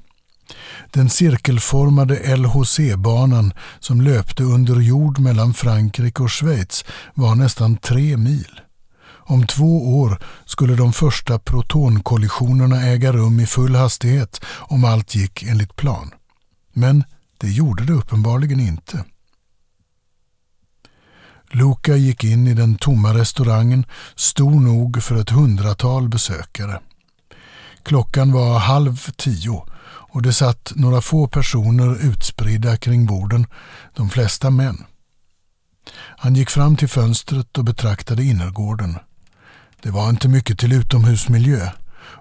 Den 0.91 1.09
cirkelformade 1.09 2.37
LHC-banan 2.37 3.53
som 3.79 4.01
löpte 4.01 4.43
under 4.43 4.75
jord 4.75 5.19
mellan 5.19 5.53
Frankrike 5.53 6.23
och 6.23 6.31
Schweiz 6.31 6.85
var 7.13 7.35
nästan 7.35 7.77
tre 7.77 8.17
mil. 8.17 8.61
Om 9.29 9.47
två 9.47 9.99
år 9.99 10.19
skulle 10.45 10.75
de 10.75 10.93
första 10.93 11.39
protonkollisionerna 11.39 12.81
äga 12.81 13.13
rum 13.13 13.39
i 13.39 13.45
full 13.45 13.75
hastighet 13.75 14.41
om 14.45 14.85
allt 14.85 15.15
gick 15.15 15.43
enligt 15.43 15.75
plan. 15.75 16.11
Men 16.73 17.03
det 17.37 17.47
gjorde 17.47 17.85
det 17.85 17.93
uppenbarligen 17.93 18.59
inte. 18.59 19.05
Luca 21.51 21.95
gick 21.95 22.23
in 22.23 22.47
i 22.47 22.53
den 22.53 22.75
tomma 22.75 23.13
restaurangen, 23.13 23.85
stor 24.15 24.59
nog 24.59 25.03
för 25.03 25.15
ett 25.15 25.29
hundratal 25.29 26.09
besökare. 26.09 26.79
Klockan 27.83 28.31
var 28.31 28.59
halv 28.59 28.97
tio 29.17 29.63
och 29.85 30.21
det 30.21 30.33
satt 30.33 30.71
några 30.75 31.01
få 31.01 31.27
personer 31.27 32.05
utspridda 32.05 32.77
kring 32.77 33.05
borden, 33.05 33.47
de 33.95 34.09
flesta 34.09 34.49
män. 34.49 34.85
Han 35.95 36.35
gick 36.35 36.49
fram 36.49 36.77
till 36.77 36.89
fönstret 36.89 37.57
och 37.57 37.63
betraktade 37.63 38.23
innergården. 38.23 38.97
Det 39.81 39.89
var 39.89 40.09
inte 40.09 40.27
mycket 40.27 40.59
till 40.59 40.73
utomhusmiljö. 40.73 41.69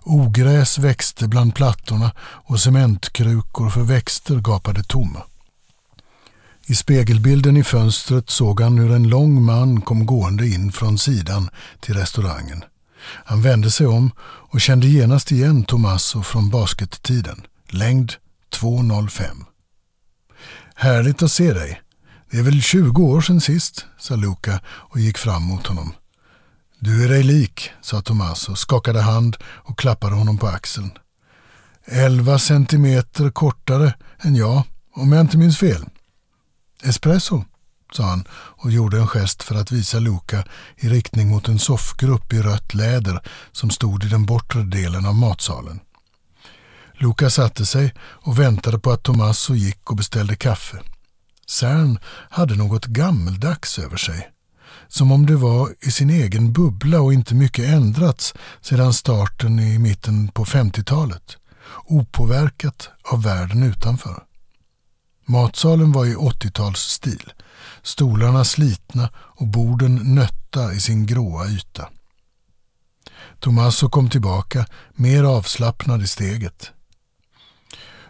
Ogräs 0.03 0.79
växte 0.79 1.29
bland 1.29 1.55
plattorna 1.55 2.13
och 2.21 2.61
cementkrukor 2.61 3.71
för 3.71 3.83
växter 3.83 4.37
gapade 4.37 4.83
tomma. 4.83 5.23
I 6.67 6.75
spegelbilden 6.75 7.57
i 7.57 7.65
fönstret 7.65 8.31
såg 8.31 8.61
han 8.61 8.79
hur 8.79 8.93
en 8.93 9.09
lång 9.09 9.45
man 9.45 9.81
kom 9.81 10.07
gående 10.07 10.47
in 10.47 10.73
från 10.73 10.99
sidan 10.99 11.51
till 11.81 11.95
restaurangen. 11.95 12.65
Han 13.25 13.43
vände 13.43 13.71
sig 13.71 13.87
om 13.87 14.11
och 14.21 14.61
kände 14.61 14.87
genast 14.87 15.33
igen 15.33 15.65
Tommaso 15.65 16.23
från 16.23 16.51
baskettiden. 16.51 17.47
Längd 17.69 18.15
2,05. 18.55 19.45
Härligt 20.75 21.23
att 21.23 21.33
se 21.33 21.53
dig. 21.53 21.81
Det 22.31 22.39
är 22.39 22.43
väl 22.43 22.63
20 22.63 23.03
år 23.03 23.21
sedan 23.21 23.41
sist, 23.41 23.87
sa 23.99 24.17
Luca 24.17 24.61
och 24.67 25.01
gick 25.01 25.19
fram 25.19 25.43
mot 25.43 25.67
honom. 25.67 25.93
Du 26.81 27.05
är 27.05 27.09
dig 27.09 27.23
lik, 27.23 27.71
sa 27.81 28.01
Tommaso, 28.01 28.57
skakade 28.57 29.01
hand 29.01 29.37
och 29.45 29.79
klappade 29.79 30.15
honom 30.15 30.39
på 30.39 30.47
axeln. 30.47 30.91
Elva 31.85 32.39
centimeter 32.39 33.31
kortare 33.31 33.95
än 34.19 34.37
jag, 34.37 34.63
om 34.95 35.13
jag 35.13 35.21
inte 35.21 35.39
minns 35.39 35.59
fel. 35.59 35.85
Espresso, 36.83 37.45
sa 37.93 38.05
han 38.05 38.25
och 38.31 38.71
gjorde 38.71 38.99
en 38.99 39.07
gest 39.07 39.43
för 39.43 39.55
att 39.55 39.73
visa 39.73 39.99
Luca 39.99 40.45
i 40.77 40.89
riktning 40.89 41.29
mot 41.29 41.49
en 41.49 41.59
soffgrupp 41.59 42.33
i 42.33 42.43
rött 42.43 42.75
läder 42.75 43.21
som 43.53 43.71
stod 43.71 44.05
i 44.05 44.09
den 44.09 44.27
bortre 44.27 44.63
delen 44.63 45.07
av 45.07 45.15
matsalen. 45.15 45.81
Luca 46.95 47.31
satte 47.31 47.67
sig 47.67 47.95
och 48.01 48.39
väntade 48.39 48.79
på 48.79 48.91
att 48.91 49.03
Tommaso 49.03 49.55
gick 49.55 49.91
och 49.91 49.97
beställde 49.97 50.37
kaffe. 50.37 50.79
Cern 51.47 51.99
hade 52.31 52.55
något 52.55 52.87
gammeldags 52.87 53.79
över 53.79 53.97
sig. 53.97 54.31
Som 54.89 55.13
om 55.13 55.27
det 55.27 55.37
var 55.37 55.75
i 55.81 55.91
sin 55.91 56.11
egen 56.11 56.53
bubbla 56.53 57.01
och 57.01 57.13
inte 57.13 57.35
mycket 57.35 57.69
ändrats 57.69 58.35
sedan 58.61 58.95
starten 58.95 59.59
i 59.59 59.79
mitten 59.79 60.29
på 60.29 60.45
50-talet. 60.45 61.37
Opåverkat 61.85 62.91
av 63.03 63.23
världen 63.23 63.63
utanför. 63.63 64.23
Matsalen 65.27 65.93
var 65.93 66.07
i 66.07 66.15
80-talsstil. 66.15 67.31
Stolarna 67.83 68.45
slitna 68.45 69.11
och 69.17 69.47
borden 69.47 70.15
nötta 70.15 70.73
i 70.73 70.81
sin 70.81 71.07
gråa 71.07 71.49
yta. 71.49 71.89
Tommaso 73.41 73.89
kom 73.89 74.11
tillbaka, 74.11 74.67
mer 74.95 75.25
avslappnad 75.25 76.03
i 76.03 76.07
steget. 76.07 76.71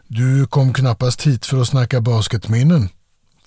Du 0.06 0.46
kom 0.46 0.72
knappast 0.72 1.22
hit 1.22 1.46
för 1.46 1.60
att 1.60 1.68
snacka 1.68 2.00
basketminnen, 2.00 2.88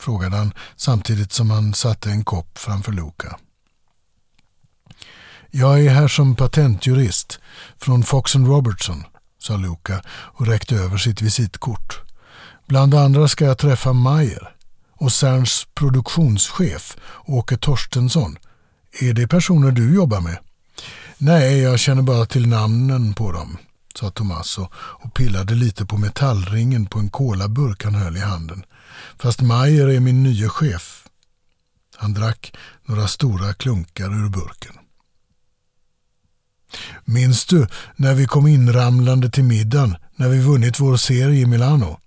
frågade 0.02 0.38
han 0.38 0.54
samtidigt 0.76 1.32
som 1.32 1.52
han 1.52 1.74
satte 1.74 2.10
en 2.10 2.24
kopp 2.24 2.58
framför 2.58 2.92
Luca. 2.92 3.38
Jag 5.52 5.86
är 5.86 5.90
här 5.90 6.08
som 6.08 6.36
patentjurist 6.36 7.40
från 7.78 8.04
Fox 8.04 8.36
Robertson, 8.36 9.04
sa 9.40 9.58
Luca 9.58 10.02
och 10.10 10.48
räckte 10.48 10.76
över 10.76 10.98
sitt 10.98 11.22
visitkort. 11.22 12.00
Bland 12.68 12.94
andra 12.94 13.28
ska 13.28 13.46
jag 13.46 13.58
träffa 13.58 13.94
Mayer 13.94 14.56
och 14.96 15.12
Cerns 15.12 15.68
produktionschef 15.74 16.98
Åke 17.26 17.58
Torstensson. 17.58 18.38
Är 19.02 19.14
det 19.14 19.28
personer 19.28 19.72
du 19.72 19.96
jobbar 19.96 20.22
med? 20.22 20.38
Nej, 21.18 21.60
jag 21.60 21.80
känner 21.80 22.02
bara 22.02 22.26
till 22.26 22.48
namnen 22.48 23.14
på 23.14 23.32
dem, 23.32 23.58
sa 23.96 24.10
Tommaso 24.10 24.68
och 24.74 25.14
pillade 25.14 25.56
lite 25.56 25.86
på 25.86 25.98
metallringen 25.98 26.86
på 26.86 27.00
en 27.00 27.10
kolaburk 27.10 27.84
han 27.84 27.96
höll 27.96 28.18
i 28.18 28.20
handen. 28.20 28.64
Fast 29.20 29.42
Mayer 29.42 29.88
är 29.88 30.00
min 30.00 30.24
nye 30.24 30.50
chef. 30.50 31.08
Han 31.96 32.14
drack 32.14 32.54
några 32.86 33.08
stora 33.08 33.54
klunkar 33.54 34.26
ur 34.26 34.30
burken. 34.30 34.74
Minns 37.06 37.46
du 37.46 37.68
när 37.96 38.14
vi 38.14 38.26
kom 38.26 38.48
inramlande 38.48 39.30
till 39.30 39.44
middagen 39.44 39.96
när 40.16 40.30
vi 40.30 40.40
vunnit 40.40 40.80
vår 40.80 40.98
serie 40.98 41.42
i 41.42 41.46
Milano? 41.46 42.00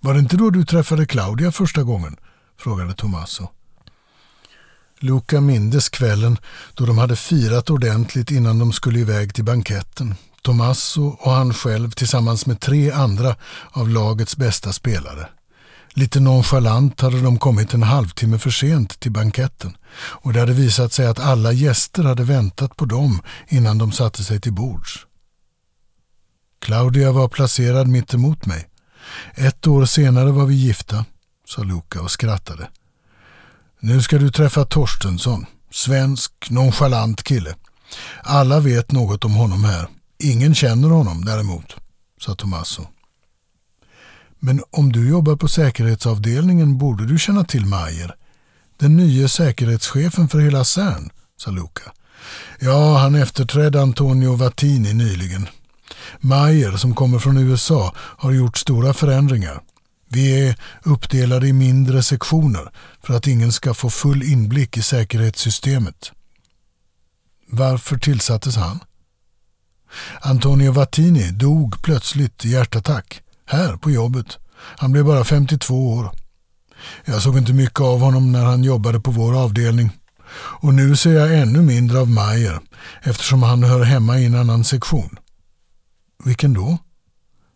Var 0.00 0.14
det 0.14 0.20
inte 0.20 0.36
då 0.36 0.50
du 0.50 0.64
träffade 0.64 1.06
Claudia 1.06 1.52
första 1.52 1.82
gången? 1.82 2.16
frågade 2.58 2.94
Tommaso. 2.94 3.48
Luca 4.98 5.40
mindes 5.40 5.88
kvällen 5.88 6.38
då 6.74 6.86
de 6.86 6.98
hade 6.98 7.16
firat 7.16 7.70
ordentligt 7.70 8.30
innan 8.30 8.58
de 8.58 8.72
skulle 8.72 8.98
iväg 8.98 9.34
till 9.34 9.44
banketten. 9.44 10.14
Tommaso 10.42 11.16
och 11.20 11.32
han 11.32 11.54
själv 11.54 11.90
tillsammans 11.90 12.46
med 12.46 12.60
tre 12.60 12.90
andra 12.90 13.36
av 13.70 13.88
lagets 13.88 14.36
bästa 14.36 14.72
spelare. 14.72 15.28
Lite 15.96 16.20
nonchalant 16.20 17.00
hade 17.00 17.20
de 17.20 17.38
kommit 17.38 17.74
en 17.74 17.82
halvtimme 17.82 18.38
för 18.38 18.50
sent 18.50 19.00
till 19.00 19.12
banketten 19.12 19.76
och 19.96 20.32
det 20.32 20.40
hade 20.40 20.52
visat 20.52 20.92
sig 20.92 21.06
att 21.06 21.18
alla 21.18 21.52
gäster 21.52 22.02
hade 22.02 22.24
väntat 22.24 22.76
på 22.76 22.84
dem 22.84 23.22
innan 23.48 23.78
de 23.78 23.92
satte 23.92 24.24
sig 24.24 24.40
till 24.40 24.52
bords. 24.52 25.06
Claudia 26.58 27.12
var 27.12 27.28
placerad 27.28 27.88
mitt 27.88 28.14
emot 28.14 28.46
mig. 28.46 28.68
Ett 29.34 29.66
år 29.66 29.84
senare 29.84 30.32
var 30.32 30.46
vi 30.46 30.54
gifta, 30.54 31.04
sa 31.48 31.62
Luca 31.62 32.00
och 32.00 32.10
skrattade. 32.10 32.68
Nu 33.80 34.02
ska 34.02 34.18
du 34.18 34.30
träffa 34.30 34.64
Torstensson, 34.64 35.46
svensk, 35.70 36.32
nonchalant 36.50 37.22
kille. 37.22 37.54
Alla 38.22 38.60
vet 38.60 38.92
något 38.92 39.24
om 39.24 39.34
honom 39.34 39.64
här. 39.64 39.88
Ingen 40.18 40.54
känner 40.54 40.88
honom 40.88 41.24
däremot, 41.24 41.76
sa 42.20 42.34
Tommaso. 42.34 42.86
Men 44.46 44.62
om 44.70 44.92
du 44.92 45.08
jobbar 45.08 45.36
på 45.36 45.48
säkerhetsavdelningen 45.48 46.78
borde 46.78 47.06
du 47.06 47.18
känna 47.18 47.44
till 47.44 47.66
Mayer. 47.66 48.14
Den 48.76 48.96
nya 48.96 49.28
säkerhetschefen 49.28 50.28
för 50.28 50.38
hela 50.38 50.64
CERN, 50.64 51.10
sa 51.36 51.50
Luca. 51.50 51.92
Ja, 52.60 52.98
han 52.98 53.14
efterträdde 53.14 53.82
Antonio 53.82 54.34
Vattini 54.34 54.94
nyligen. 54.94 55.48
Mayer, 56.20 56.76
som 56.76 56.94
kommer 56.94 57.18
från 57.18 57.38
USA, 57.38 57.94
har 57.96 58.32
gjort 58.32 58.58
stora 58.58 58.94
förändringar. 58.94 59.60
Vi 60.08 60.48
är 60.48 60.56
uppdelade 60.82 61.48
i 61.48 61.52
mindre 61.52 62.02
sektioner 62.02 62.70
för 63.02 63.14
att 63.14 63.26
ingen 63.26 63.52
ska 63.52 63.74
få 63.74 63.90
full 63.90 64.22
inblick 64.22 64.76
i 64.76 64.82
säkerhetssystemet. 64.82 66.12
Varför 67.46 67.98
tillsattes 67.98 68.56
han? 68.56 68.80
Antonio 70.20 70.72
Vattini 70.72 71.30
dog 71.30 71.82
plötsligt 71.82 72.44
i 72.44 72.50
hjärtattack. 72.50 73.23
Här 73.46 73.76
på 73.76 73.90
jobbet. 73.90 74.38
Han 74.56 74.92
blev 74.92 75.04
bara 75.04 75.24
52 75.24 75.92
år. 75.94 76.10
Jag 77.04 77.22
såg 77.22 77.38
inte 77.38 77.52
mycket 77.52 77.80
av 77.80 78.00
honom 78.00 78.32
när 78.32 78.44
han 78.44 78.64
jobbade 78.64 79.00
på 79.00 79.10
vår 79.10 79.42
avdelning. 79.44 79.90
Och 80.36 80.74
nu 80.74 80.96
ser 80.96 81.12
jag 81.12 81.38
ännu 81.38 81.62
mindre 81.62 81.98
av 81.98 82.10
Mayer 82.10 82.60
eftersom 83.02 83.42
han 83.42 83.62
hör 83.62 83.84
hemma 83.84 84.18
i 84.18 84.24
en 84.24 84.34
annan 84.34 84.64
sektion. 84.64 85.18
Vilken 86.24 86.52
då? 86.52 86.78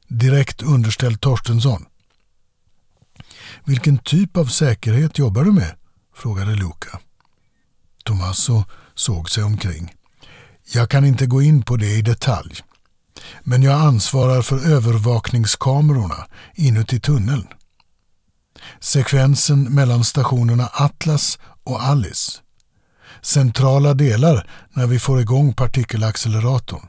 Direkt 0.09 0.63
underställd 0.63 1.21
Torstensson. 1.21 1.85
Vilken 3.65 3.99
typ 3.99 4.37
av 4.37 4.47
säkerhet 4.47 5.19
jobbar 5.19 5.45
du 5.45 5.53
med? 5.53 5.77
frågade 6.15 6.55
Luca. 6.55 7.01
Tommaso 8.05 8.65
såg 8.95 9.31
sig 9.31 9.45
omkring. 9.45 9.95
Jag 10.73 10.91
kan 10.91 11.05
inte 11.05 11.27
gå 11.27 11.43
in 11.43 11.63
på 11.63 11.77
det 11.77 11.91
i 11.91 12.03
detalj. 12.03 12.63
Men 13.43 13.63
jag 13.63 13.81
ansvarar 13.81 14.43
för 14.43 14.67
övervakningskamerorna 14.73 16.27
inuti 16.55 17.01
tunneln. 17.01 17.47
Sekvensen 18.81 19.75
mellan 19.75 20.05
stationerna 20.05 20.67
Atlas 20.73 21.39
och 21.65 21.83
Alice. 21.83 22.41
Centrala 23.23 23.95
delar 23.95 24.51
när 24.71 24.87
vi 24.87 24.99
får 24.99 25.21
igång 25.21 25.53
partikelacceleratorn. 25.53 26.89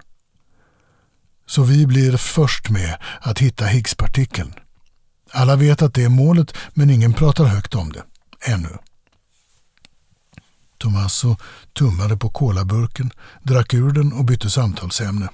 Så 1.45 1.63
vi 1.63 1.85
blir 1.85 2.17
först 2.17 2.69
med 2.69 2.97
att 3.21 3.39
hitta 3.39 3.65
Higgspartikeln. 3.65 4.53
Alla 5.31 5.55
vet 5.55 5.81
att 5.81 5.93
det 5.93 6.03
är 6.03 6.09
målet 6.09 6.53
men 6.73 6.89
ingen 6.89 7.13
pratar 7.13 7.45
högt 7.45 7.75
om 7.75 7.91
det. 7.91 8.03
Ännu. 8.41 8.77
Tommaso 10.77 11.35
tummade 11.77 12.17
på 12.17 12.29
kolaburken, 12.29 13.11
drack 13.43 13.73
ur 13.73 13.91
den 13.91 14.13
och 14.13 14.25
bytte 14.25 14.49
samtalsämne. 14.49 15.29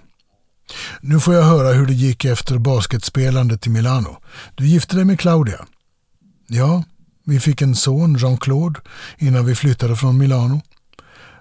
Nu 1.01 1.19
får 1.19 1.33
jag 1.33 1.43
höra 1.43 1.73
hur 1.73 1.85
det 1.85 1.93
gick 1.93 2.25
efter 2.25 2.57
basketspelandet 2.57 3.67
i 3.67 3.69
Milano. 3.69 4.17
Du 4.55 4.67
gifte 4.67 4.95
dig 4.95 5.05
med 5.05 5.19
Claudia. 5.19 5.65
Ja, 6.47 6.83
vi 7.23 7.39
fick 7.39 7.61
en 7.61 7.75
son, 7.75 8.17
Jean-Claude, 8.17 8.79
innan 9.17 9.45
vi 9.45 9.55
flyttade 9.55 9.95
från 9.95 10.17
Milano. 10.17 10.61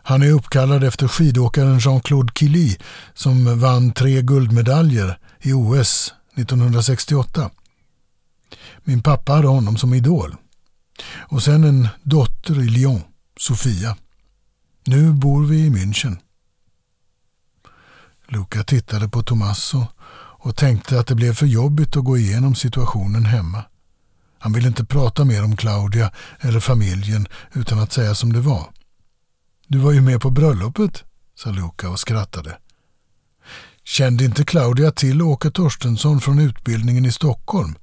Han 0.07 0.23
är 0.23 0.31
uppkallad 0.31 0.85
efter 0.85 1.09
skidåkaren 1.09 1.79
Jean-Claude 1.79 2.33
Killy 2.33 2.77
som 3.15 3.61
vann 3.61 3.93
tre 3.93 4.23
guldmedaljer 4.23 5.19
i 5.43 5.53
OS 5.53 6.15
1968. 6.35 7.51
Min 8.85 9.03
pappa 9.03 9.33
hade 9.33 9.49
honom 9.49 9.77
som 9.77 9.95
idol. 9.95 10.37
Och 11.17 11.43
sen 11.43 11.65
en 11.65 11.89
dotter 12.03 12.61
i 12.61 12.69
Lyon, 12.69 13.03
Sofia. 13.41 13.97
Nu 14.87 15.13
bor 15.13 15.45
vi 15.45 15.57
i 15.57 15.71
München. 15.71 16.17
Luca 18.35 18.65
tittade 18.65 19.09
på 19.09 19.23
Tommaso 19.23 19.87
och 20.45 20.57
tänkte 20.57 21.01
att 21.01 21.07
det 21.07 21.15
blev 21.15 21.35
för 21.35 21.47
jobbigt 21.47 21.97
att 21.97 22.05
gå 22.05 22.19
igenom 22.19 22.55
situationen 22.55 23.25
hemma. 23.25 23.65
Han 24.39 24.53
ville 24.53 24.69
inte 24.69 24.85
prata 24.85 25.25
mer 25.25 25.45
om 25.45 25.57
Claudia 25.57 26.11
eller 26.41 26.61
familjen 26.61 27.29
utan 27.53 27.79
att 27.79 27.93
säga 27.93 28.15
som 28.15 28.33
det 28.33 28.41
var. 28.41 28.71
Du 29.69 29.79
var 29.79 29.93
ju 29.93 30.01
med 30.01 30.21
på 30.21 30.31
bröllopet, 30.31 31.05
sa 31.35 31.51
Luca 31.51 31.89
och 31.91 32.01
skrattade. 32.01 32.59
Kände 33.85 34.25
inte 34.25 34.45
Claudia 34.45 34.91
till 34.91 35.23
Åke 35.23 35.51
Torstensson 35.51 36.21
från 36.21 36.39
utbildningen 36.39 37.05
i 37.05 37.13
Stockholm? 37.13 37.75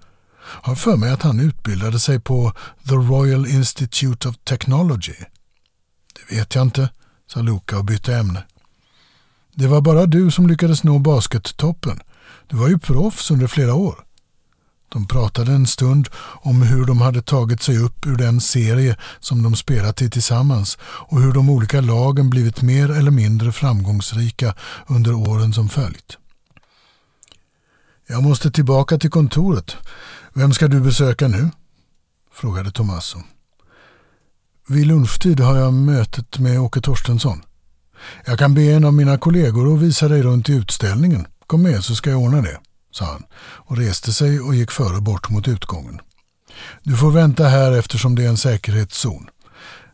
Har 0.42 0.76
för 0.76 0.98
mig 0.98 1.12
att 1.12 1.22
han 1.22 1.40
utbildade 1.40 2.00
sig 2.00 2.20
på 2.20 2.54
The 2.88 2.96
Royal 2.96 3.48
Institute 3.48 4.30
of 4.30 4.38
Technology. 4.38 5.16
Det 6.14 6.36
vet 6.36 6.56
jag 6.56 6.62
inte, 6.62 6.90
sa 7.28 7.42
Luca 7.42 7.78
och 7.78 7.86
bytte 7.86 8.16
ämne. 8.16 8.44
Det 9.54 9.68
var 9.68 9.82
bara 9.82 10.06
du 10.06 10.32
som 10.32 10.48
lyckades 10.48 10.84
nå 10.84 11.00
baskettoppen. 11.00 12.00
Du 12.48 12.58
var 12.58 12.68
ju 12.68 12.80
proffs 12.80 13.32
under 13.32 13.48
flera 13.48 13.74
år. 13.74 13.96
De 14.94 15.08
pratade 15.08 15.52
en 15.52 15.68
stund 15.68 16.08
om 16.42 16.62
hur 16.62 16.86
de 16.86 17.02
hade 17.02 17.22
tagit 17.22 17.62
sig 17.62 17.78
upp 17.78 18.06
ur 18.08 18.16
den 18.16 18.42
serie 18.42 18.98
som 19.20 19.44
de 19.44 19.56
spelat 19.56 20.02
i 20.02 20.10
tillsammans 20.10 20.78
och 20.84 21.22
hur 21.22 21.32
de 21.34 21.50
olika 21.50 21.82
lagen 21.82 22.30
blivit 22.30 22.62
mer 22.62 22.92
eller 22.92 23.12
mindre 23.12 23.52
framgångsrika 23.52 24.56
under 24.88 25.14
åren 25.14 25.54
som 25.54 25.70
följt. 25.70 26.18
Jag 28.08 28.24
måste 28.24 28.52
tillbaka 28.52 28.98
till 28.98 29.10
kontoret. 29.10 29.76
Vem 30.34 30.54
ska 30.54 30.68
du 30.68 30.80
besöka 30.80 31.28
nu? 31.28 31.50
frågade 32.34 32.72
Tommaso. 32.72 33.20
Vid 34.68 34.88
lunchtid 34.88 35.40
har 35.40 35.58
jag 35.58 35.74
mötet 35.74 36.40
med 36.40 36.62
Åke 36.62 36.82
Torstensson. 36.82 37.42
Jag 38.26 38.40
kan 38.40 38.54
be 38.54 38.62
en 38.62 38.86
av 38.86 38.94
mina 38.94 39.18
kollegor 39.18 39.74
att 39.74 39.82
visa 39.82 40.08
dig 40.08 40.22
runt 40.22 40.50
i 40.50 40.54
utställningen. 40.54 41.28
Kom 41.48 41.62
med 41.62 41.84
så 41.84 41.96
ska 41.96 42.10
jag 42.10 42.20
ordna 42.20 42.42
det, 42.42 42.60
sa 42.92 43.06
han 43.06 43.24
och 43.42 43.78
reste 43.78 44.14
sig 44.14 44.40
och 44.40 44.56
gick 44.56 44.72
före 44.72 45.02
bort 45.02 45.30
mot 45.30 45.48
utgången. 45.48 46.00
Du 46.84 46.98
får 46.98 47.12
vänta 47.12 47.48
här 47.48 47.72
eftersom 47.72 48.16
det 48.16 48.24
är 48.24 48.30
en 48.30 48.38
säkerhetszon. 48.38 49.30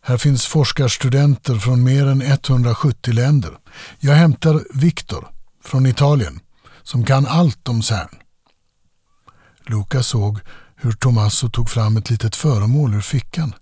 Här 0.01 0.17
finns 0.17 0.45
forskarstudenter 0.45 1.55
från 1.55 1.83
mer 1.83 2.07
än 2.07 2.21
170 2.21 3.13
länder. 3.13 3.51
Jag 3.99 4.13
hämtar 4.13 4.63
Viktor 4.73 5.27
från 5.63 5.85
Italien 5.85 6.39
som 6.83 7.05
kan 7.05 7.25
allt 7.27 7.67
om 7.67 7.81
CERN. 7.81 8.09
Luca 9.65 10.03
såg 10.03 10.39
hur 10.75 10.91
Tommaso 10.91 11.49
tog 11.49 11.69
fram 11.69 11.97
ett 11.97 12.09
litet 12.09 12.35
föremål 12.35 12.93
ur 12.93 13.01
fickan. 13.01 13.53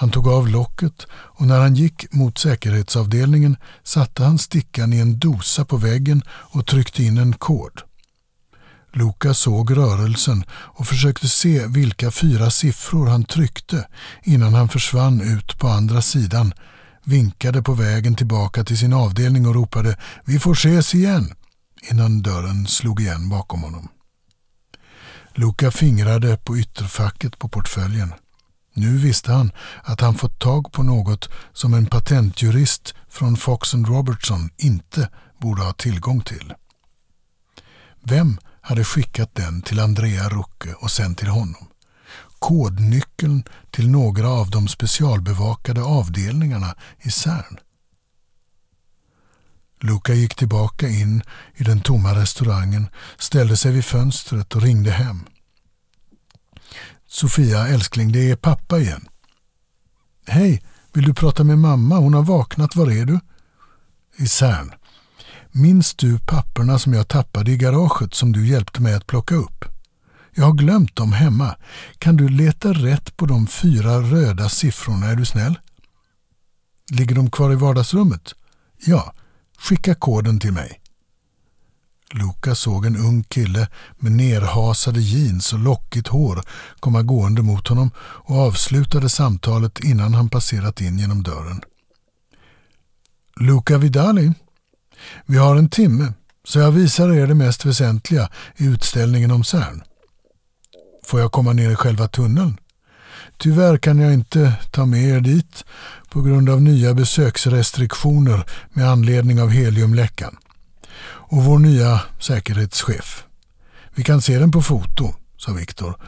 Han 0.00 0.10
tog 0.10 0.28
av 0.28 0.48
locket 0.48 1.06
och 1.10 1.46
när 1.46 1.60
han 1.60 1.74
gick 1.74 2.12
mot 2.12 2.38
säkerhetsavdelningen 2.38 3.56
satte 3.82 4.24
han 4.24 4.38
stickan 4.38 4.92
i 4.92 4.98
en 4.98 5.18
dosa 5.18 5.64
på 5.64 5.76
väggen 5.76 6.22
och 6.28 6.66
tryckte 6.66 7.02
in 7.02 7.18
en 7.18 7.32
kod. 7.32 7.80
Luca 8.92 9.34
såg 9.34 9.76
rörelsen 9.76 10.44
och 10.50 10.86
försökte 10.86 11.28
se 11.28 11.66
vilka 11.66 12.10
fyra 12.10 12.50
siffror 12.50 13.06
han 13.06 13.24
tryckte 13.24 13.88
innan 14.22 14.54
han 14.54 14.68
försvann 14.68 15.20
ut 15.20 15.58
på 15.58 15.68
andra 15.68 16.02
sidan, 16.02 16.54
vinkade 17.04 17.62
på 17.62 17.72
vägen 17.72 18.14
tillbaka 18.14 18.64
till 18.64 18.78
sin 18.78 18.92
avdelning 18.92 19.46
och 19.46 19.54
ropade 19.54 19.96
”Vi 20.24 20.38
får 20.38 20.52
ses 20.52 20.94
igen” 20.94 21.34
innan 21.90 22.22
dörren 22.22 22.66
slog 22.66 23.00
igen 23.00 23.28
bakom 23.28 23.62
honom. 23.62 23.88
Luca 25.34 25.70
fingrade 25.70 26.36
på 26.36 26.58
ytterfacket 26.58 27.38
på 27.38 27.48
portföljen. 27.48 28.12
Nu 28.78 28.98
visste 28.98 29.32
han 29.32 29.52
att 29.82 30.00
han 30.00 30.14
fått 30.14 30.38
tag 30.38 30.72
på 30.72 30.82
något 30.82 31.28
som 31.52 31.74
en 31.74 31.86
patentjurist 31.86 32.94
från 33.08 33.36
Fox 33.36 33.74
Robertson 33.74 34.50
inte 34.56 35.08
borde 35.38 35.62
ha 35.62 35.72
tillgång 35.72 36.20
till. 36.20 36.54
Vem 38.02 38.38
hade 38.60 38.84
skickat 38.84 39.34
den 39.34 39.62
till 39.62 39.80
Andrea 39.80 40.28
Rucke 40.28 40.74
och 40.80 40.90
sen 40.90 41.14
till 41.14 41.28
honom? 41.28 41.68
Kodnyckeln 42.38 43.44
till 43.70 43.90
några 43.90 44.28
av 44.28 44.50
de 44.50 44.68
specialbevakade 44.68 45.82
avdelningarna 45.82 46.74
i 47.00 47.10
CERN. 47.10 47.58
Luca 49.80 50.14
gick 50.14 50.34
tillbaka 50.34 50.88
in 50.88 51.22
i 51.54 51.64
den 51.64 51.80
tomma 51.80 52.14
restaurangen, 52.14 52.88
ställde 53.18 53.56
sig 53.56 53.72
vid 53.72 53.84
fönstret 53.84 54.54
och 54.54 54.62
ringde 54.62 54.90
hem. 54.90 55.24
Sofia, 57.10 57.68
älskling, 57.68 58.12
det 58.12 58.30
är 58.30 58.36
pappa 58.36 58.78
igen. 58.78 59.08
Hej, 60.26 60.62
vill 60.92 61.04
du 61.04 61.14
prata 61.14 61.44
med 61.44 61.58
mamma? 61.58 61.96
Hon 61.96 62.14
har 62.14 62.22
vaknat. 62.22 62.76
Var 62.76 62.90
är 62.90 63.04
du? 63.04 63.20
I 64.16 64.28
CERN. 64.28 64.72
Minns 65.52 65.94
du 65.94 66.18
papperna 66.18 66.78
som 66.78 66.92
jag 66.92 67.08
tappade 67.08 67.50
i 67.50 67.56
garaget 67.56 68.14
som 68.14 68.32
du 68.32 68.46
hjälpte 68.46 68.82
mig 68.82 68.94
att 68.94 69.06
plocka 69.06 69.34
upp? 69.34 69.64
Jag 70.34 70.44
har 70.44 70.52
glömt 70.52 70.96
dem 70.96 71.12
hemma. 71.12 71.56
Kan 71.98 72.16
du 72.16 72.28
leta 72.28 72.72
rätt 72.72 73.16
på 73.16 73.26
de 73.26 73.46
fyra 73.46 74.00
röda 74.00 74.48
siffrorna, 74.48 75.06
är 75.06 75.16
du 75.16 75.24
snäll? 75.24 75.58
Ligger 76.90 77.14
de 77.14 77.30
kvar 77.30 77.52
i 77.52 77.54
vardagsrummet? 77.54 78.34
Ja, 78.86 79.12
skicka 79.58 79.94
koden 79.94 80.40
till 80.40 80.52
mig. 80.52 80.80
Luca 82.14 82.54
såg 82.54 82.86
en 82.86 82.96
ung 82.96 83.22
kille 83.22 83.68
med 83.98 84.12
nerhasade 84.12 85.00
jeans 85.00 85.52
och 85.52 85.58
lockigt 85.58 86.08
hår 86.08 86.42
komma 86.80 87.02
gående 87.02 87.42
mot 87.42 87.68
honom 87.68 87.90
och 87.98 88.36
avslutade 88.36 89.08
samtalet 89.08 89.80
innan 89.84 90.14
han 90.14 90.28
passerat 90.28 90.80
in 90.80 90.98
genom 90.98 91.22
dörren. 91.22 91.60
Luca 93.40 93.78
Vidali, 93.78 94.32
vi 95.26 95.36
har 95.36 95.56
en 95.56 95.70
timme 95.70 96.12
så 96.44 96.58
jag 96.58 96.70
visar 96.70 97.12
er 97.12 97.26
det 97.26 97.34
mest 97.34 97.64
väsentliga 97.64 98.28
i 98.56 98.64
utställningen 98.64 99.30
om 99.30 99.44
CERN. 99.44 99.82
Får 101.04 101.20
jag 101.20 101.32
komma 101.32 101.52
ner 101.52 101.70
i 101.70 101.76
själva 101.76 102.08
tunneln? 102.08 102.60
Tyvärr 103.36 103.78
kan 103.78 103.98
jag 103.98 104.14
inte 104.14 104.52
ta 104.70 104.86
med 104.86 105.04
er 105.04 105.20
dit 105.20 105.64
på 106.10 106.22
grund 106.22 106.50
av 106.50 106.62
nya 106.62 106.94
besöksrestriktioner 106.94 108.44
med 108.72 108.90
anledning 108.90 109.42
av 109.42 109.50
heliumläckan 109.50 110.36
och 111.28 111.44
vår 111.44 111.58
nya 111.58 112.00
säkerhetschef. 112.18 113.24
Vi 113.94 114.04
kan 114.04 114.22
se 114.22 114.38
den 114.38 114.50
på 114.50 114.62
foto, 114.62 115.14
sa 115.36 115.52
Viktor 115.52 115.98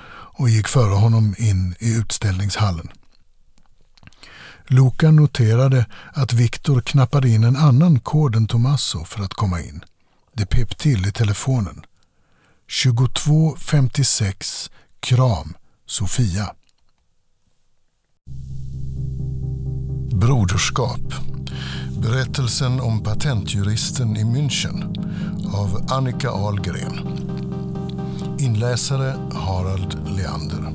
och 0.41 0.49
gick 0.49 0.69
före 0.69 0.95
honom 0.95 1.35
in 1.39 1.75
i 1.79 1.97
utställningshallen. 1.97 2.89
Luca 4.67 5.11
noterade 5.11 5.87
att 6.13 6.33
Viktor 6.33 6.81
knappade 6.81 7.29
in 7.29 7.45
en 7.45 7.57
annan 7.57 8.01
kod 8.01 8.37
än 8.37 8.47
Tommaso 8.47 9.05
för 9.05 9.23
att 9.23 9.35
komma 9.35 9.61
in. 9.61 9.85
Det 10.33 10.47
pep 10.47 10.79
till 10.79 11.07
i 11.07 11.13
telefonen. 11.13 11.85
2256 12.85 14.71
Kram 15.01 15.55
Sofia. 15.87 16.55
Broderskap 20.13 21.15
Berättelsen 22.03 22.81
om 22.81 23.03
patentjuristen 23.03 24.17
i 24.17 24.25
München 24.25 24.85
av 25.55 25.87
Annika 25.91 26.31
Ahlgren. 26.31 27.01
Inläsare 28.39 29.15
Harald 29.33 30.09
Leander. 30.17 30.73